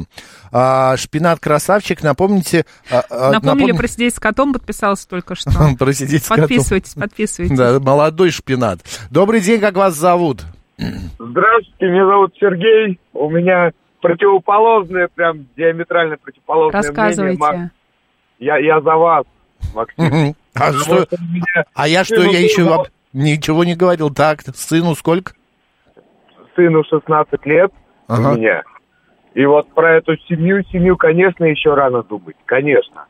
[0.52, 2.66] А, шпинат красавчик, напомните.
[2.92, 5.52] а, а, Напомнили напом- про сидеть с котом, подписался только что.
[5.80, 6.44] Просидеть с котом.
[6.44, 7.58] Подписывайтесь, подписывайтесь.
[7.58, 8.80] Да, молодой шпинат.
[9.10, 10.44] Добрый день, как вас зовут?
[10.78, 13.00] Здравствуйте, меня зовут Сергей.
[13.14, 16.98] У меня противоположное, прям диаметрально противоположное мнение.
[16.98, 17.72] Рассказывайте.
[18.40, 19.26] Я, я за вас,
[19.74, 20.36] Максим.
[20.56, 21.06] А, что,
[21.74, 24.10] а я что, я еще ничего не говорил.
[24.12, 25.34] Так, сыну сколько?
[26.56, 27.72] Сыну 16 лет
[28.08, 28.30] Ага.
[28.32, 28.64] у меня.
[29.34, 32.36] И вот про эту семью, семью, конечно, еще рано думать.
[32.46, 33.06] Конечно.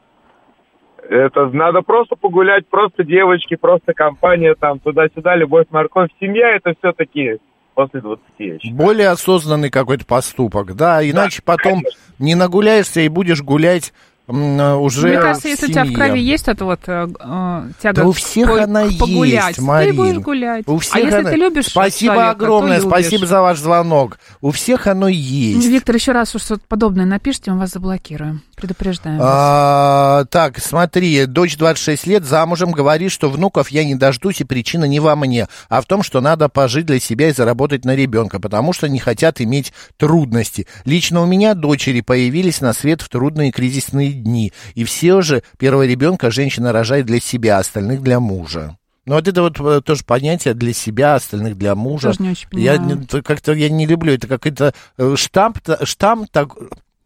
[1.09, 6.09] Это надо просто погулять, просто девочки, просто компания там туда-сюда, любовь, морковь.
[6.19, 7.39] Семья это все-таки
[7.73, 8.75] после 20, я считаю.
[8.75, 11.83] Более осознанный какой-то поступок, да, иначе потом
[12.19, 13.93] не нагуляешься и будешь гулять
[14.29, 18.07] уже Мне кажется, если у тебя в крови есть это вот э, э, тяга Да
[18.07, 19.91] у всех по- она погулять, есть, Марин.
[19.91, 20.63] ты будешь гулять.
[20.67, 24.19] У всех а если она- ты любишь Спасибо человека, огромное, спасибо за ваш звонок.
[24.41, 25.65] У всех оно есть.
[25.67, 28.41] Виктор, еще раз уж что-то подобное напишите, мы вас заблокируем.
[28.55, 29.19] Предупреждаем.
[29.21, 34.85] А, так, смотри, дочь 26 лет, замужем, говорит, что внуков я не дождусь, и причина
[34.85, 38.39] не во мне, а в том, что надо пожить для себя и заработать на ребенка,
[38.39, 40.67] потому что не хотят иметь трудности.
[40.85, 45.85] Лично у меня дочери появились на свет в трудные кризисные дни, и все же первого
[45.85, 48.77] ребенка женщина рожает для себя, остальных для мужа.
[49.05, 52.09] Ну, вот это вот э, тоже понятие для себя, остальных для мужа.
[52.09, 53.07] Тоже не очень я понимаю.
[53.23, 56.55] как-то я не люблю, это какой-то э, штамп, штамп так,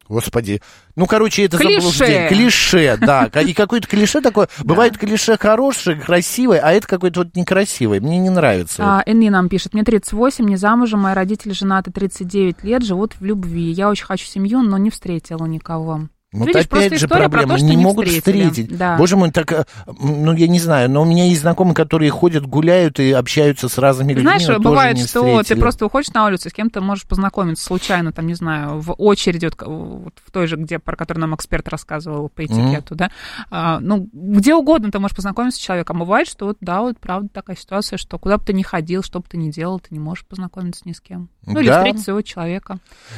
[0.10, 0.62] Господи.
[0.96, 1.82] Ну, короче, это Клише.
[1.82, 2.28] заблуждение.
[2.28, 3.26] Клише, да.
[3.26, 4.50] И какое-то клише такое.
[4.64, 8.02] Бывает клише хорошее, красивое, а это какое-то вот некрасивое.
[8.02, 8.84] Мне не нравится.
[8.84, 13.24] А, Энни нам пишет, мне 38, не замужем, мои родители женаты 39 лет, живут в
[13.24, 13.72] любви.
[13.72, 16.02] Я очень хочу семью, но не встретила никого.
[16.34, 18.48] Вот Видишь, опять просто же проблема, про то, что не, не могут встретили.
[18.50, 18.76] встретить.
[18.78, 18.98] Да.
[18.98, 19.66] Боже мой, так, э,
[20.02, 23.78] ну, я не знаю, но у меня есть знакомые, которые ходят, гуляют и общаются с
[23.78, 25.60] разными людьми, Знаешь, бывает, что ты встретили.
[25.60, 29.62] просто выходишь на улицу, с кем-то можешь познакомиться случайно, там, не знаю, в очереди, вот,
[29.62, 33.12] вот в той же, где, про которую нам эксперт рассказывал по этикету, да,
[33.52, 35.98] А, ну, где угодно ты можешь познакомиться с человеком.
[35.98, 39.04] А бывает, что вот, да, вот правда такая ситуация, что куда бы ты ни ходил,
[39.04, 41.30] что бы ты ни делал, ты не можешь познакомиться ни с кем.
[41.46, 41.78] Ну, или Да.
[41.78, 42.78] встретить своего человека.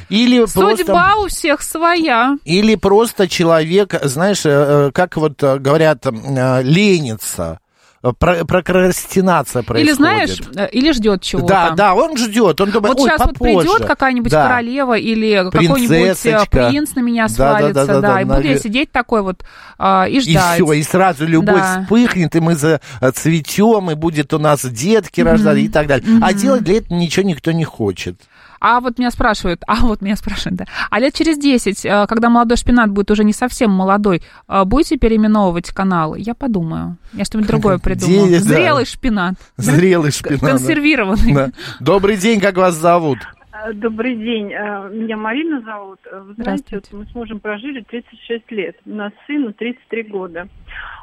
[0.09, 0.77] Или просто...
[0.77, 2.37] Судьба у всех своя.
[2.43, 4.49] Или просто человек, знаешь, э,
[4.87, 6.05] э, как вот э, говорят,
[6.63, 7.59] ленится,
[8.19, 9.87] про- прокрастинация происходит.
[9.89, 11.47] Или знаешь, или ждет чего-то.
[11.47, 13.67] Да, да, он ждет, он думает, Вот сейчас вот попозже.
[13.69, 14.47] придет какая-нибудь Да.
[14.47, 18.41] королева или какой-нибудь принц на меня Да, да, свалится, да, да, да, да, и буду
[18.41, 19.43] я сидеть такой вот
[19.79, 20.55] а, и И ждать.
[20.55, 21.81] все, и сразу любовь Да.
[21.81, 25.31] вспыхнет, и мы зацветем, и будет у нас детки Мгм.
[25.31, 26.05] рождаться и так далее.
[26.21, 26.37] А Мгм.
[26.37, 28.21] делать для этого ничего никто не хочет.
[28.59, 30.65] А вот меня спрашивают, а вот меня спрашивают, да.
[30.89, 34.97] А лет через 10, э, когда молодой шпинат будет уже не совсем молодой, э, будете
[34.97, 36.19] переименовывать каналы?
[36.19, 36.97] Я подумаю.
[37.13, 38.27] Я что-нибудь другое придумаю.
[38.29, 38.43] Де- да.
[38.43, 39.35] Зрелый шпинат.
[39.57, 40.41] Зрелый шпинат.
[40.41, 40.47] да.
[40.49, 41.33] Консервированный.
[41.33, 41.49] Да.
[41.79, 43.19] Добрый день, как вас зовут?
[43.51, 44.53] А, Добрый день.
[44.53, 45.99] А, Меня Марина зовут.
[46.11, 48.75] Вы знаете, вот мы с мужем прожили 36 лет.
[48.85, 50.47] У нас сыну 33 года.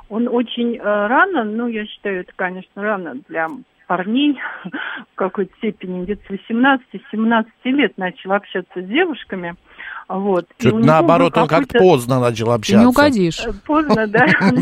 [0.08, 3.48] Он очень э, рано, ну, я считаю, это, конечно, рано для
[3.86, 4.38] парней
[5.28, 9.54] какой-то степени, где-то с 18-17 лет начал общаться с девушками.
[10.08, 10.46] Вот.
[10.58, 12.76] Чуть наоборот, он как поздно начал общаться.
[12.76, 13.46] Ты не угодишь.
[13.46, 14.26] Э, поздно, да.
[14.52, 14.58] Ну,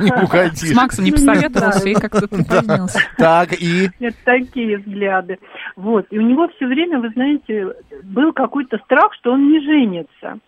[0.00, 0.58] Не угодишь.
[0.58, 2.98] С Максом не Ну, посоветовался и как-то припозднился.
[3.16, 3.90] Так, и...
[4.00, 5.38] Это такие взгляды.
[5.76, 6.06] Вот.
[6.10, 10.38] И у него все время, вы знаете, был какой-то страх, что он не женится.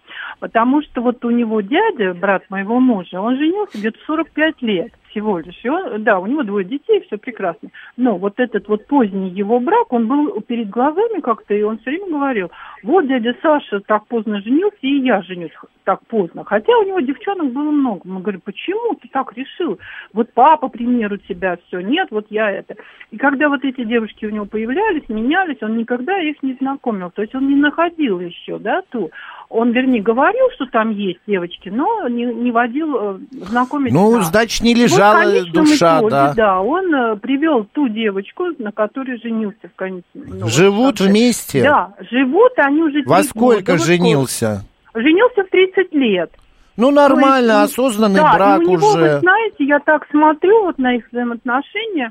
[0.41, 5.39] Потому что вот у него дядя, брат моего мужа, он женился где-то 45 лет всего
[5.39, 5.59] лишь.
[5.63, 7.71] И он, да, у него двое детей, все прекрасно.
[7.97, 11.91] Но вот этот вот поздний его брак, он был перед глазами как-то, и он все
[11.91, 12.51] время говорил,
[12.83, 15.53] вот дядя Саша так поздно женился, и я женюсь
[15.85, 16.45] так поздно.
[16.45, 18.01] Хотя у него девчонок было много.
[18.05, 19.79] Мы говорим, почему ты так решил?
[20.13, 22.75] Вот папа, примеру, тебя все, нет, вот я это.
[23.11, 27.11] И когда вот эти девушки у него появлялись, менялись, он никогда их не знакомил.
[27.11, 29.11] То есть он не находил еще, да, ту.
[29.49, 33.93] Он, вернее, говорил, что там есть девочки, но не, не водил э, знакомить.
[33.93, 36.35] Ну, на- значит, не Вот лежала конечном душа, итоге, да.
[36.35, 40.05] Да, он э, привел ту девочку, на которой женился в конечном.
[40.15, 41.11] ну, вот Живут в конце.
[41.11, 41.63] вместе?
[41.63, 43.73] Да, живут они уже Во сколько года.
[43.79, 44.65] Вот женился?
[44.95, 46.31] Женился в 30 лет.
[46.77, 48.99] Ну, нормально, есть, осознанный да, брак и у него, уже.
[49.15, 52.11] вы знаете, я так смотрю вот на их взаимоотношения,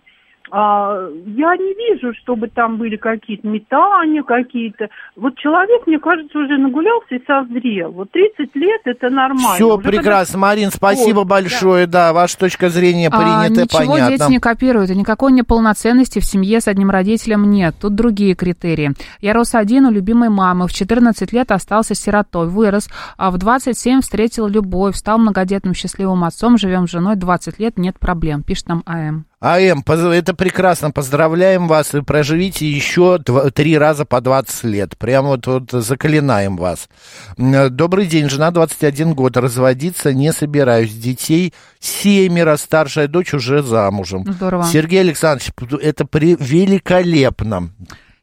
[0.57, 4.87] а, я не вижу, чтобы там были какие-то метания какие-то.
[5.17, 7.91] Вот человек, мне кажется, уже нагулялся и созрел.
[7.91, 9.55] Вот 30 лет это нормально.
[9.55, 10.39] Все Уже прекрасно.
[10.39, 11.87] Марин, спасибо Вот, большое.
[11.87, 12.13] Да.
[12.13, 14.17] ваша точка зрения А, принята, ничего понятно.
[14.17, 17.75] дети не копируют, и никакой неполноценности в семье с одним родителем нет.
[17.81, 18.93] Тут другие критерии.
[19.19, 22.87] Я рос один у любимой мамы, в 14 лет остался сиротой, вырос,
[23.17, 27.99] а в 27 встретил любовь, стал многодетным счастливым отцом, живем с женой 20 лет, нет
[27.99, 29.25] проблем, пишет нам АМ.
[29.45, 30.89] АМ, это прекрасно.
[30.89, 33.19] Поздравляем вас и проживите еще
[33.53, 34.97] три раза по 20 лет.
[34.97, 36.89] Прям вот, вот заклинаем вас.
[37.37, 38.27] Добрый день.
[38.27, 39.37] Жена 21 год.
[39.37, 40.93] Разводиться не собираюсь.
[40.93, 42.57] Детей семеро.
[42.57, 44.25] Старшая дочь уже замужем.
[44.27, 44.63] Здорово.
[44.63, 47.69] Сергей Александрович, это при- великолепно.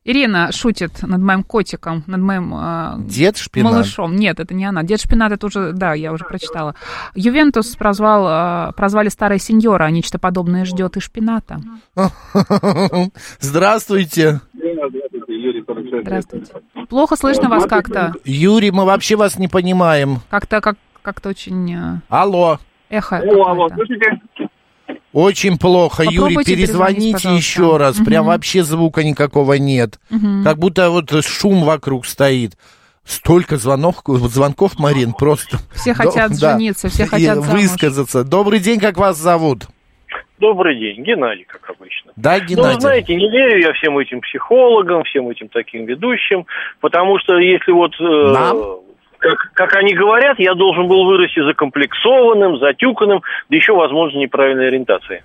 [0.05, 3.73] Ирина шутит над моим котиком, над моим э, Дед Шпинат.
[3.73, 4.17] малышом.
[4.17, 4.83] Нет, это не она.
[4.83, 6.75] Дед Шпинат, это уже, да, я уже прочитала.
[7.15, 11.61] Ювентус прозвал, э, прозвали старая сеньора, а нечто подобное ждет и Шпината.
[13.41, 14.41] Здравствуйте.
[16.03, 16.53] Здравствуйте.
[16.89, 18.13] Плохо слышно вас как-то.
[18.25, 20.19] Юрий, мы вообще вас не понимаем.
[20.31, 22.59] Как-то как, как-то очень э, Алло.
[22.91, 23.19] эхо.
[23.19, 24.21] Алло, алло, слышите?
[25.13, 27.39] Очень плохо, Юрий, Попробуйте перезвонить, перезвоните пожалуйста.
[27.51, 27.97] еще раз.
[27.99, 28.33] Прям Мгм.
[28.33, 29.99] вообще звука никакого нет.
[30.11, 30.43] Мгм.
[30.45, 32.53] Как будто вот шум вокруг стоит.
[33.05, 35.59] Столько звонков, звонков, Марин, просто.
[35.75, 36.53] Все хотят До- да.
[36.53, 37.61] жениться, все хотят замуж.
[37.61, 38.25] высказаться.
[38.25, 39.67] Добрый день, как вас зовут?
[40.39, 42.13] Добрый день, Геннадий, как обычно.
[42.17, 42.81] Да, Ну, Геннадий?
[42.81, 46.47] знаете, не верю я всем этим психологам, всем этим таким ведущим,
[46.81, 47.93] потому что если вот...
[48.01, 48.03] э,
[48.33, 48.57] Нам?
[49.23, 55.23] Как, как они говорят, я должен был вырасти закомплексованным, затюканным, да еще, возможно, неправильной ориентации.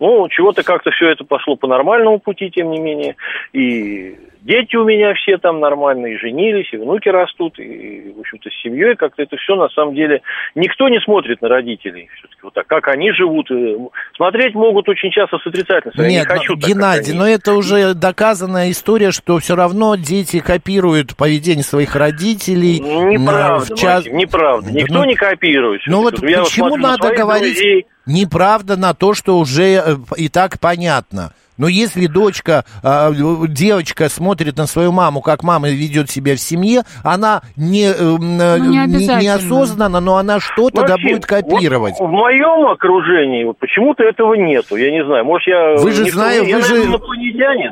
[0.00, 3.14] Ну, чего-то как-то все это пошло по нормальному пути, тем не менее.
[3.52, 8.48] И дети у меня все там нормальные, и женились, и внуки растут, и, в общем-то,
[8.48, 10.22] с семьей как-то это все на самом деле...
[10.54, 13.50] Никто не смотрит на родителей все-таки вот так, как они живут.
[13.50, 13.76] э,
[14.16, 16.04] Смотреть могут очень часто с отрицательностью.
[16.04, 17.18] Я Нет, не хочу ну, так, Геннадий, они.
[17.18, 22.80] но это уже доказанная история, что все равно дети копируют поведение своих родителей.
[22.80, 24.66] Неправда, в час- Максим, неправда.
[24.72, 25.82] Да Никто ну- не копирует.
[25.86, 26.22] Ну вот.
[26.22, 27.86] Я почему надо говорить друзей.
[28.06, 31.32] неправда на то, что уже э, и так понятно?
[31.58, 33.12] Но если дочка, э,
[33.48, 38.18] девочка смотрит на свою маму, как мама ведет себя в семье, она не, э, Ну,
[38.18, 41.94] не не- но она что тогда Максим, будет копировать.
[41.98, 44.76] вот в моем окружении вот почему-то этого нету.
[44.76, 45.24] Я не знаю.
[45.24, 45.74] Может, я...
[45.76, 46.98] Вы же я, вы же-.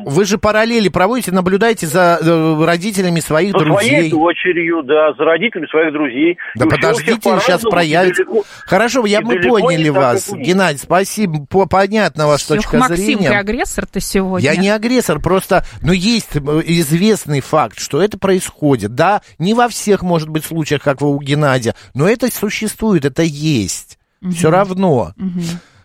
[0.07, 4.11] Вы же параллели проводите, наблюдайте за э, родителями своих За своей друзей.
[4.11, 6.39] дочерью, да, за родителями своих друзей.
[6.55, 8.25] Да И подождите, сейчас проявится.
[8.25, 10.33] далеко- Хорошо, я, и мы поняли вас.
[10.33, 11.47] Геннадий, спасибо.
[11.47, 13.29] По- Понятна ваша точка Максим, зрения.
[13.31, 13.35] ты
[13.75, 14.53] агрессор-то сегодня.
[14.53, 18.95] Я не агрессор, просто, ну, есть э, известный факт, что это происходит.
[18.95, 23.99] Да, не во всех, может быть, случаях, как у Геннадия, но это существует, это есть.
[24.33, 25.13] Все равно.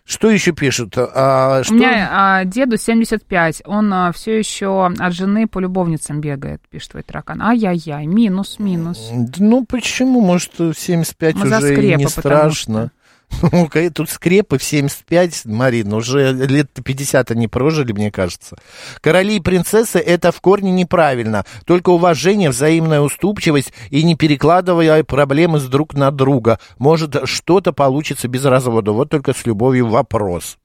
[0.06, 0.96] Что еще пишут?
[0.98, 1.74] А, что...
[1.74, 7.04] У меня а, деду 75, он все еще от жены по любовницам бегает, пишет твой
[7.04, 7.40] таракан.
[7.44, 9.12] Ай-яй-яй, минус, минус.
[9.38, 10.22] Ну, почему?
[10.22, 12.92] Может, в 75 Мы уже и не страшно.
[13.52, 18.58] Ну, тут скрепы в 75, Марин, уже лет 50 они прожили, мне кажется.
[19.02, 21.46] Короли и принцессы– это в корне неправильно.
[21.66, 26.60] Только уважение, взаимная уступчивость и не перекладывая проблемы с друг на друга.
[26.78, 28.92] Может, что-то получится без развода.
[28.92, 30.58] Вот только с любовью вопрос.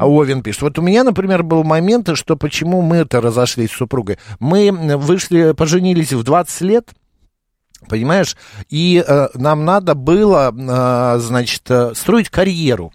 [0.00, 0.62] А Овен пишет.
[0.62, 4.18] Вот у меня, например, был момент, что почему мы это разошлись с супругой.
[4.38, 6.90] Мы вышли, поженились в 20 лет,
[7.86, 8.36] Понимаешь?
[8.68, 12.92] И э, нам надо было, э, значит, э, строить карьеру.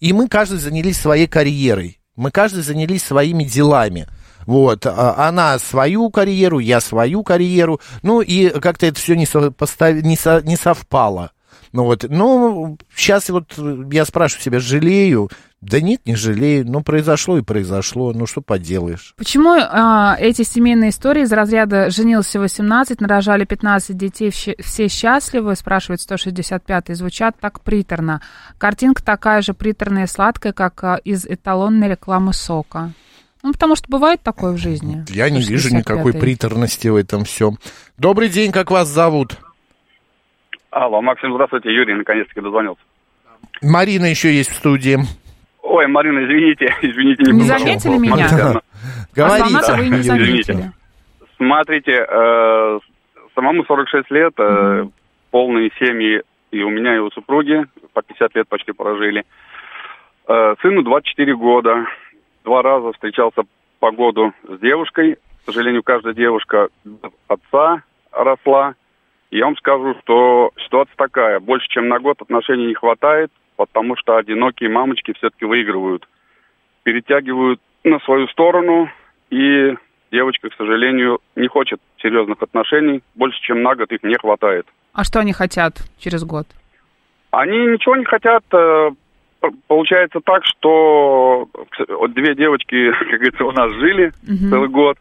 [0.00, 1.98] И мы каждый занялись своей карьерой.
[2.16, 4.06] Мы каждый занялись своими делами.
[4.46, 9.94] Вот, а, она свою карьеру, я свою карьеру, ну и как-то это все не, сопостав...
[9.94, 10.42] не, со...
[10.42, 11.32] не совпало.
[11.72, 13.58] Ну вот, ну, сейчас вот
[13.90, 15.30] я спрашиваю себя, жалею?
[15.64, 16.66] Да нет, не жалею.
[16.66, 18.12] Ну, произошло и произошло.
[18.12, 19.14] Ну, что поделаешь.
[19.16, 26.00] Почему э, эти семейные истории из разряда «женился 18, нарожали 15 детей, все счастливы», спрашивает
[26.00, 28.20] 165-й, звучат так приторно.
[28.58, 32.92] Картинка такая же приторная и сладкая, как а, из эталонной рекламы сока.
[33.42, 35.02] Ну, потому что бывает такое в жизни.
[35.08, 37.56] Я не вижу никакой приторности в этом всем.
[37.96, 39.38] Добрый день, как вас зовут?
[40.70, 42.82] Алло, Максим, здравствуйте, Юрий, наконец-таки дозвонился.
[43.62, 44.98] Марина еще есть в студии.
[45.74, 48.28] Ой, Марина, извините, извините, не, не заметили меня?
[49.12, 50.70] Говорите, а вы не заметили.
[51.36, 52.78] Смотрите, э,
[53.34, 54.86] самому 46 лет, э,
[55.32, 56.22] полные семьи
[56.52, 59.24] и у меня, и у супруги, по 50 лет почти прожили.
[60.28, 61.86] Э, сыну 24 года,
[62.44, 63.42] два раза встречался
[63.80, 65.16] по году с девушкой.
[65.44, 66.68] К сожалению, каждая девушка
[67.26, 68.74] отца росла.
[69.34, 71.40] Я вам скажу, что ситуация такая.
[71.40, 76.06] Больше, чем на год отношений не хватает, потому что одинокие мамочки все-таки выигрывают.
[76.84, 78.88] Перетягивают на свою сторону,
[79.30, 79.74] и
[80.12, 83.02] девочка, к сожалению, не хочет серьезных отношений.
[83.16, 84.66] Больше, чем на год их не хватает.
[84.92, 86.46] А что они хотят через год?
[87.32, 88.44] Они ничего не хотят.
[88.52, 88.90] Э,
[89.66, 91.48] получается так, что
[92.10, 94.48] две девочки, как говорится, у нас жили угу.
[94.48, 94.96] целый год.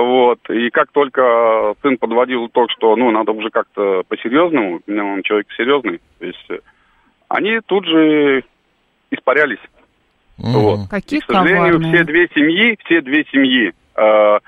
[0.00, 0.38] Вот.
[0.50, 5.22] И как только сын подводил итог, что ну надо уже как-то по-серьезному, у меня он
[5.22, 6.58] человек серьезный, то есть э,
[7.28, 8.44] они тут же
[9.10, 9.60] испарялись.
[10.38, 10.52] Mm.
[10.54, 10.88] Вот.
[10.88, 11.92] Какие и, к сожалению, коварные.
[11.94, 14.38] все две семьи, все две семьи, э,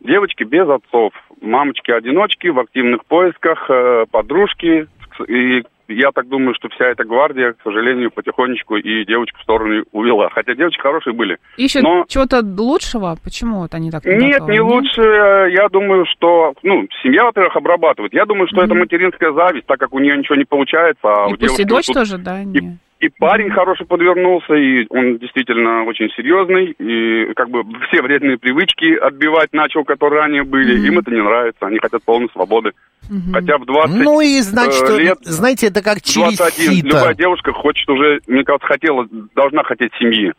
[0.00, 4.86] девочки без отцов, мамочки-одиночки в активных поисках, э, подружки,
[5.26, 9.84] и я так думаю, что вся эта гвардия, к сожалению, потихонечку и девочку в сторону
[9.92, 10.30] увела.
[10.30, 11.38] Хотя девочки хорошие были.
[11.56, 12.04] Ищут но...
[12.08, 13.16] чего-то лучшего?
[13.22, 14.52] Почему вот они так не Нет, готовы?
[14.52, 14.66] не Нет?
[14.66, 15.02] лучше.
[15.52, 16.54] Я думаю, что...
[16.62, 18.14] Ну, семья, во-первых, обрабатывает.
[18.14, 18.64] Я думаю, что mm-hmm.
[18.64, 21.00] это материнская зависть, так как у нее ничего не получается.
[21.04, 21.96] А и у пусть и дочь тут...
[21.96, 22.42] тоже, да?
[22.42, 28.38] И, и парень хороший подвернулся, и он действительно очень серьезный, и как бы все вредные
[28.38, 30.74] привычки отбивать начал, которые ранее были.
[30.74, 30.86] Mm-hmm.
[30.88, 32.72] Им это не нравится, они хотят полной свободы.
[33.10, 33.34] Угу.
[33.34, 36.86] Хотя в 20 Ну и, значит, э, лет, знаете, это как через 21, сито.
[36.88, 40.32] любая девушка хочет уже, мне кажется, хотела, должна хотеть семьи.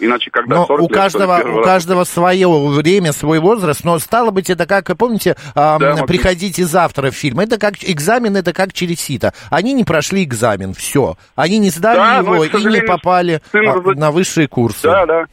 [0.00, 4.50] Иначе когда но 40 у каждого, у каждого свое время, свой возраст, но стало быть,
[4.50, 9.00] это как, помните, а, да, приходите завтра в фильм, это как экзамен, это как через
[9.00, 9.32] сито.
[9.50, 11.16] Они не прошли экзамен, все.
[11.36, 13.94] Они не сдали да, его и не попали а, разо...
[13.94, 14.82] на высшие курсы.
[14.82, 15.26] Да, да.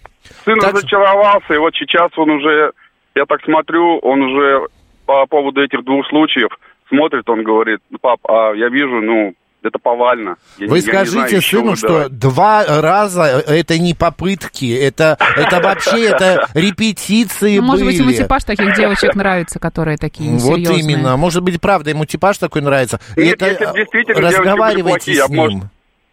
[0.44, 0.74] Сын так...
[0.74, 2.72] разочаровался, и вот сейчас он уже,
[3.14, 4.68] я так смотрю, он уже
[5.06, 6.50] по поводу этих двух случаев
[6.90, 9.34] смотрит, он говорит, пап, а я вижу, ну,
[9.66, 10.38] это повально.
[10.58, 16.06] Я, Вы я скажите знаю, сыну, что два раза это не попытки, это, это вообще
[16.06, 20.68] это репетиции ну, Может быть, ему типаж таких девочек нравится, которые такие несерьезные.
[20.68, 21.18] Вот именно.
[21.18, 23.00] Может быть, правда, ему типаж такой нравится.
[23.16, 25.38] Нет, это если действительно разговаривайте с ним.
[25.38, 25.64] Может...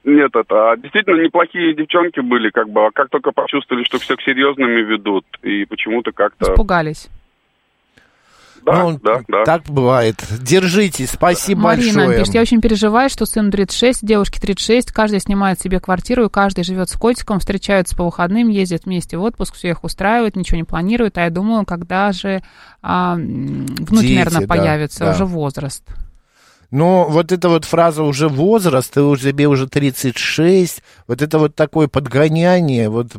[0.05, 4.17] Нет, это а действительно неплохие девчонки были, как бы, а как только почувствовали, что все
[4.17, 6.51] к серьезными ведут, и почему-то как-то...
[6.53, 7.09] Испугались.
[8.65, 9.45] Да, ну, да, да.
[9.45, 10.17] Так бывает.
[10.41, 12.19] Держитесь, спасибо Марина большое.
[12.19, 16.65] пишет, я очень переживаю, что сыну 36, девушке 36, каждый снимает себе квартиру, и каждый
[16.65, 20.65] живет с котиком, встречаются по выходным, ездят вместе в отпуск, все их устраивает, ничего не
[20.65, 22.43] планируют, а я думаю, когда же
[22.83, 25.11] а, внуки, Дети, наверное, да, появятся, да.
[25.13, 25.85] уже возраст.
[26.73, 31.55] Но вот эта вот фраза уже возраст, ты уже тебе уже 36, вот это вот
[31.55, 33.13] такое подгоняние, вот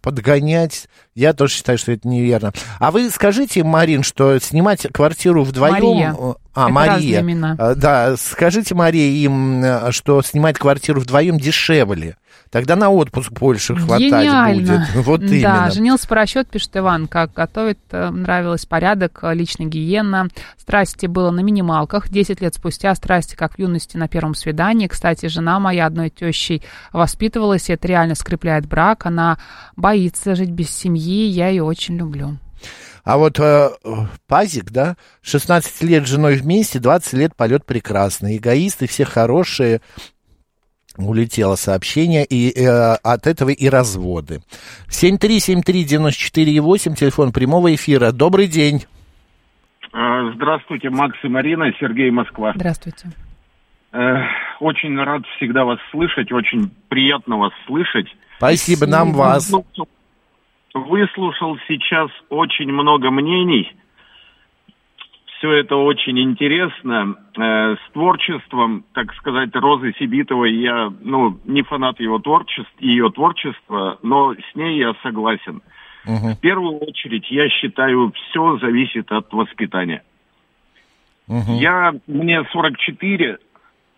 [0.00, 2.52] подгонять, я тоже считаю, что это неверно.
[2.78, 5.74] А вы скажите, Марин, что снимать квартиру вдвоем...
[5.74, 6.16] Мария.
[6.54, 7.20] А, это Мария.
[7.20, 7.74] имена.
[7.74, 12.16] Да, скажите, Мария, им, что снимать квартиру вдвоем дешевле.
[12.50, 14.60] Тогда на отпуск больше хватать Гениально.
[14.60, 14.94] будет.
[15.06, 15.70] Вот да, именно.
[15.70, 20.28] женился по расчету, пишет Иван, как готовит, э, нравилось порядок, э, личная гиена.
[20.58, 22.08] Страсти было на минималках.
[22.08, 24.88] Десять лет спустя страсти, как в юности на первом свидании.
[24.88, 29.06] Кстати, жена моя одной тещей воспитывалась, и это реально скрепляет брак.
[29.06, 29.38] Она
[29.76, 32.36] боится жить без семьи, я ее очень люблю.
[33.04, 33.70] А вот э,
[34.26, 38.36] Пазик, да, 16 лет с женой вместе, 20 лет полет прекрасный.
[38.36, 39.80] Эгоисты все хорошие,
[41.06, 44.40] улетело сообщение, и э, от этого и разводы.
[44.88, 48.12] 7373948, телефон прямого эфира.
[48.12, 48.84] Добрый день.
[49.92, 52.52] А, Здравствуйте, Макс и Марина, Сергей Москва.
[52.54, 53.08] Здравствуйте.
[53.92, 54.16] Э,
[54.60, 58.06] Очень рад всегда вас слышать, очень приятно вас слышать.
[58.36, 59.52] Спасибо, нам вас.
[60.72, 63.72] Выслушал сейчас очень много мнений.
[65.40, 67.16] Все это очень интересно.
[67.36, 73.98] Э, с творчеством, так сказать, Розы Сибитовой я, ну, не фанат его творчества, ее творчества,
[74.02, 75.62] но с ней я согласен.
[76.06, 76.34] Угу.
[76.34, 80.02] В первую очередь, я считаю, все зависит от воспитания.
[81.26, 81.58] Угу.
[81.58, 83.38] Я, мне 44,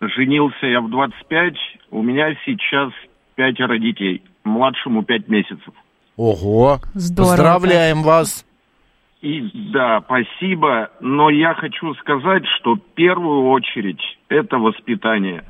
[0.01, 1.55] женился я в 25,
[1.91, 2.93] у меня сейчас
[3.35, 5.75] пятеро детей, младшему 5 месяцев.
[6.17, 7.31] Ого, Здорово.
[7.31, 8.45] поздравляем вас.
[9.23, 9.41] И
[9.73, 15.45] да, спасибо, но я хочу сказать, что в первую очередь это воспитание.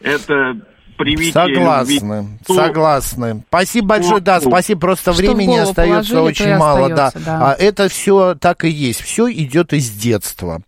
[0.00, 0.56] Это
[0.98, 2.54] привитие Согласны, любви.
[2.54, 3.42] согласны.
[3.48, 7.38] Спасибо большое, да, спасибо, просто что времени остается положили, очень мало, остается, да.
[7.38, 7.52] да.
[7.52, 10.60] А это все так и есть, все идет из детства.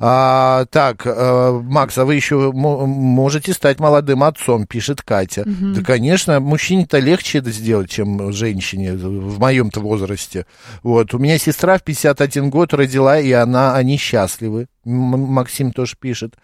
[0.00, 5.42] А, так, а, Макс, а вы еще можете стать молодым отцом, пишет Катя.
[5.42, 5.74] Угу.
[5.74, 10.46] Да, конечно, мужчине-то легче это сделать, чем женщине в моем-то возрасте.
[10.82, 14.66] Вот, у меня сестра в 51 год родила, и она, они счастливы.
[14.84, 16.34] Максим тоже пишет.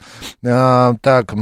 [0.44, 1.34] А, так,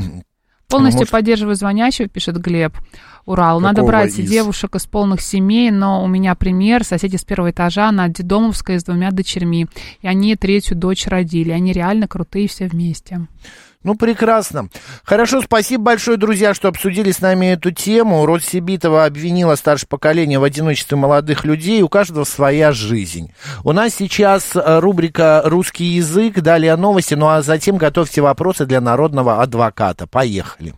[0.70, 1.12] Полностью Может...
[1.12, 2.76] поддерживаю звонящего, пишет Глеб.
[3.24, 3.58] Урал.
[3.58, 4.28] Надо брать из?
[4.28, 6.84] девушек из полных семей, но у меня пример.
[6.84, 9.66] Соседи с первого этажа на Дедомовской с двумя дочерьми.
[10.02, 11.52] И они третью дочь родили.
[11.52, 13.26] Они реально крутые все вместе.
[13.84, 14.68] Ну, прекрасно.
[15.04, 18.26] Хорошо, спасибо большое, друзья, что обсудили с нами эту тему.
[18.26, 21.82] Род Сибитова обвинила старшее поколение в одиночестве молодых людей.
[21.82, 23.32] У каждого своя жизнь.
[23.62, 28.80] У нас сейчас э, рубрика «Русский язык», далее новости, ну а затем готовьте вопросы для
[28.80, 30.08] народного адвоката.
[30.08, 30.74] Поехали.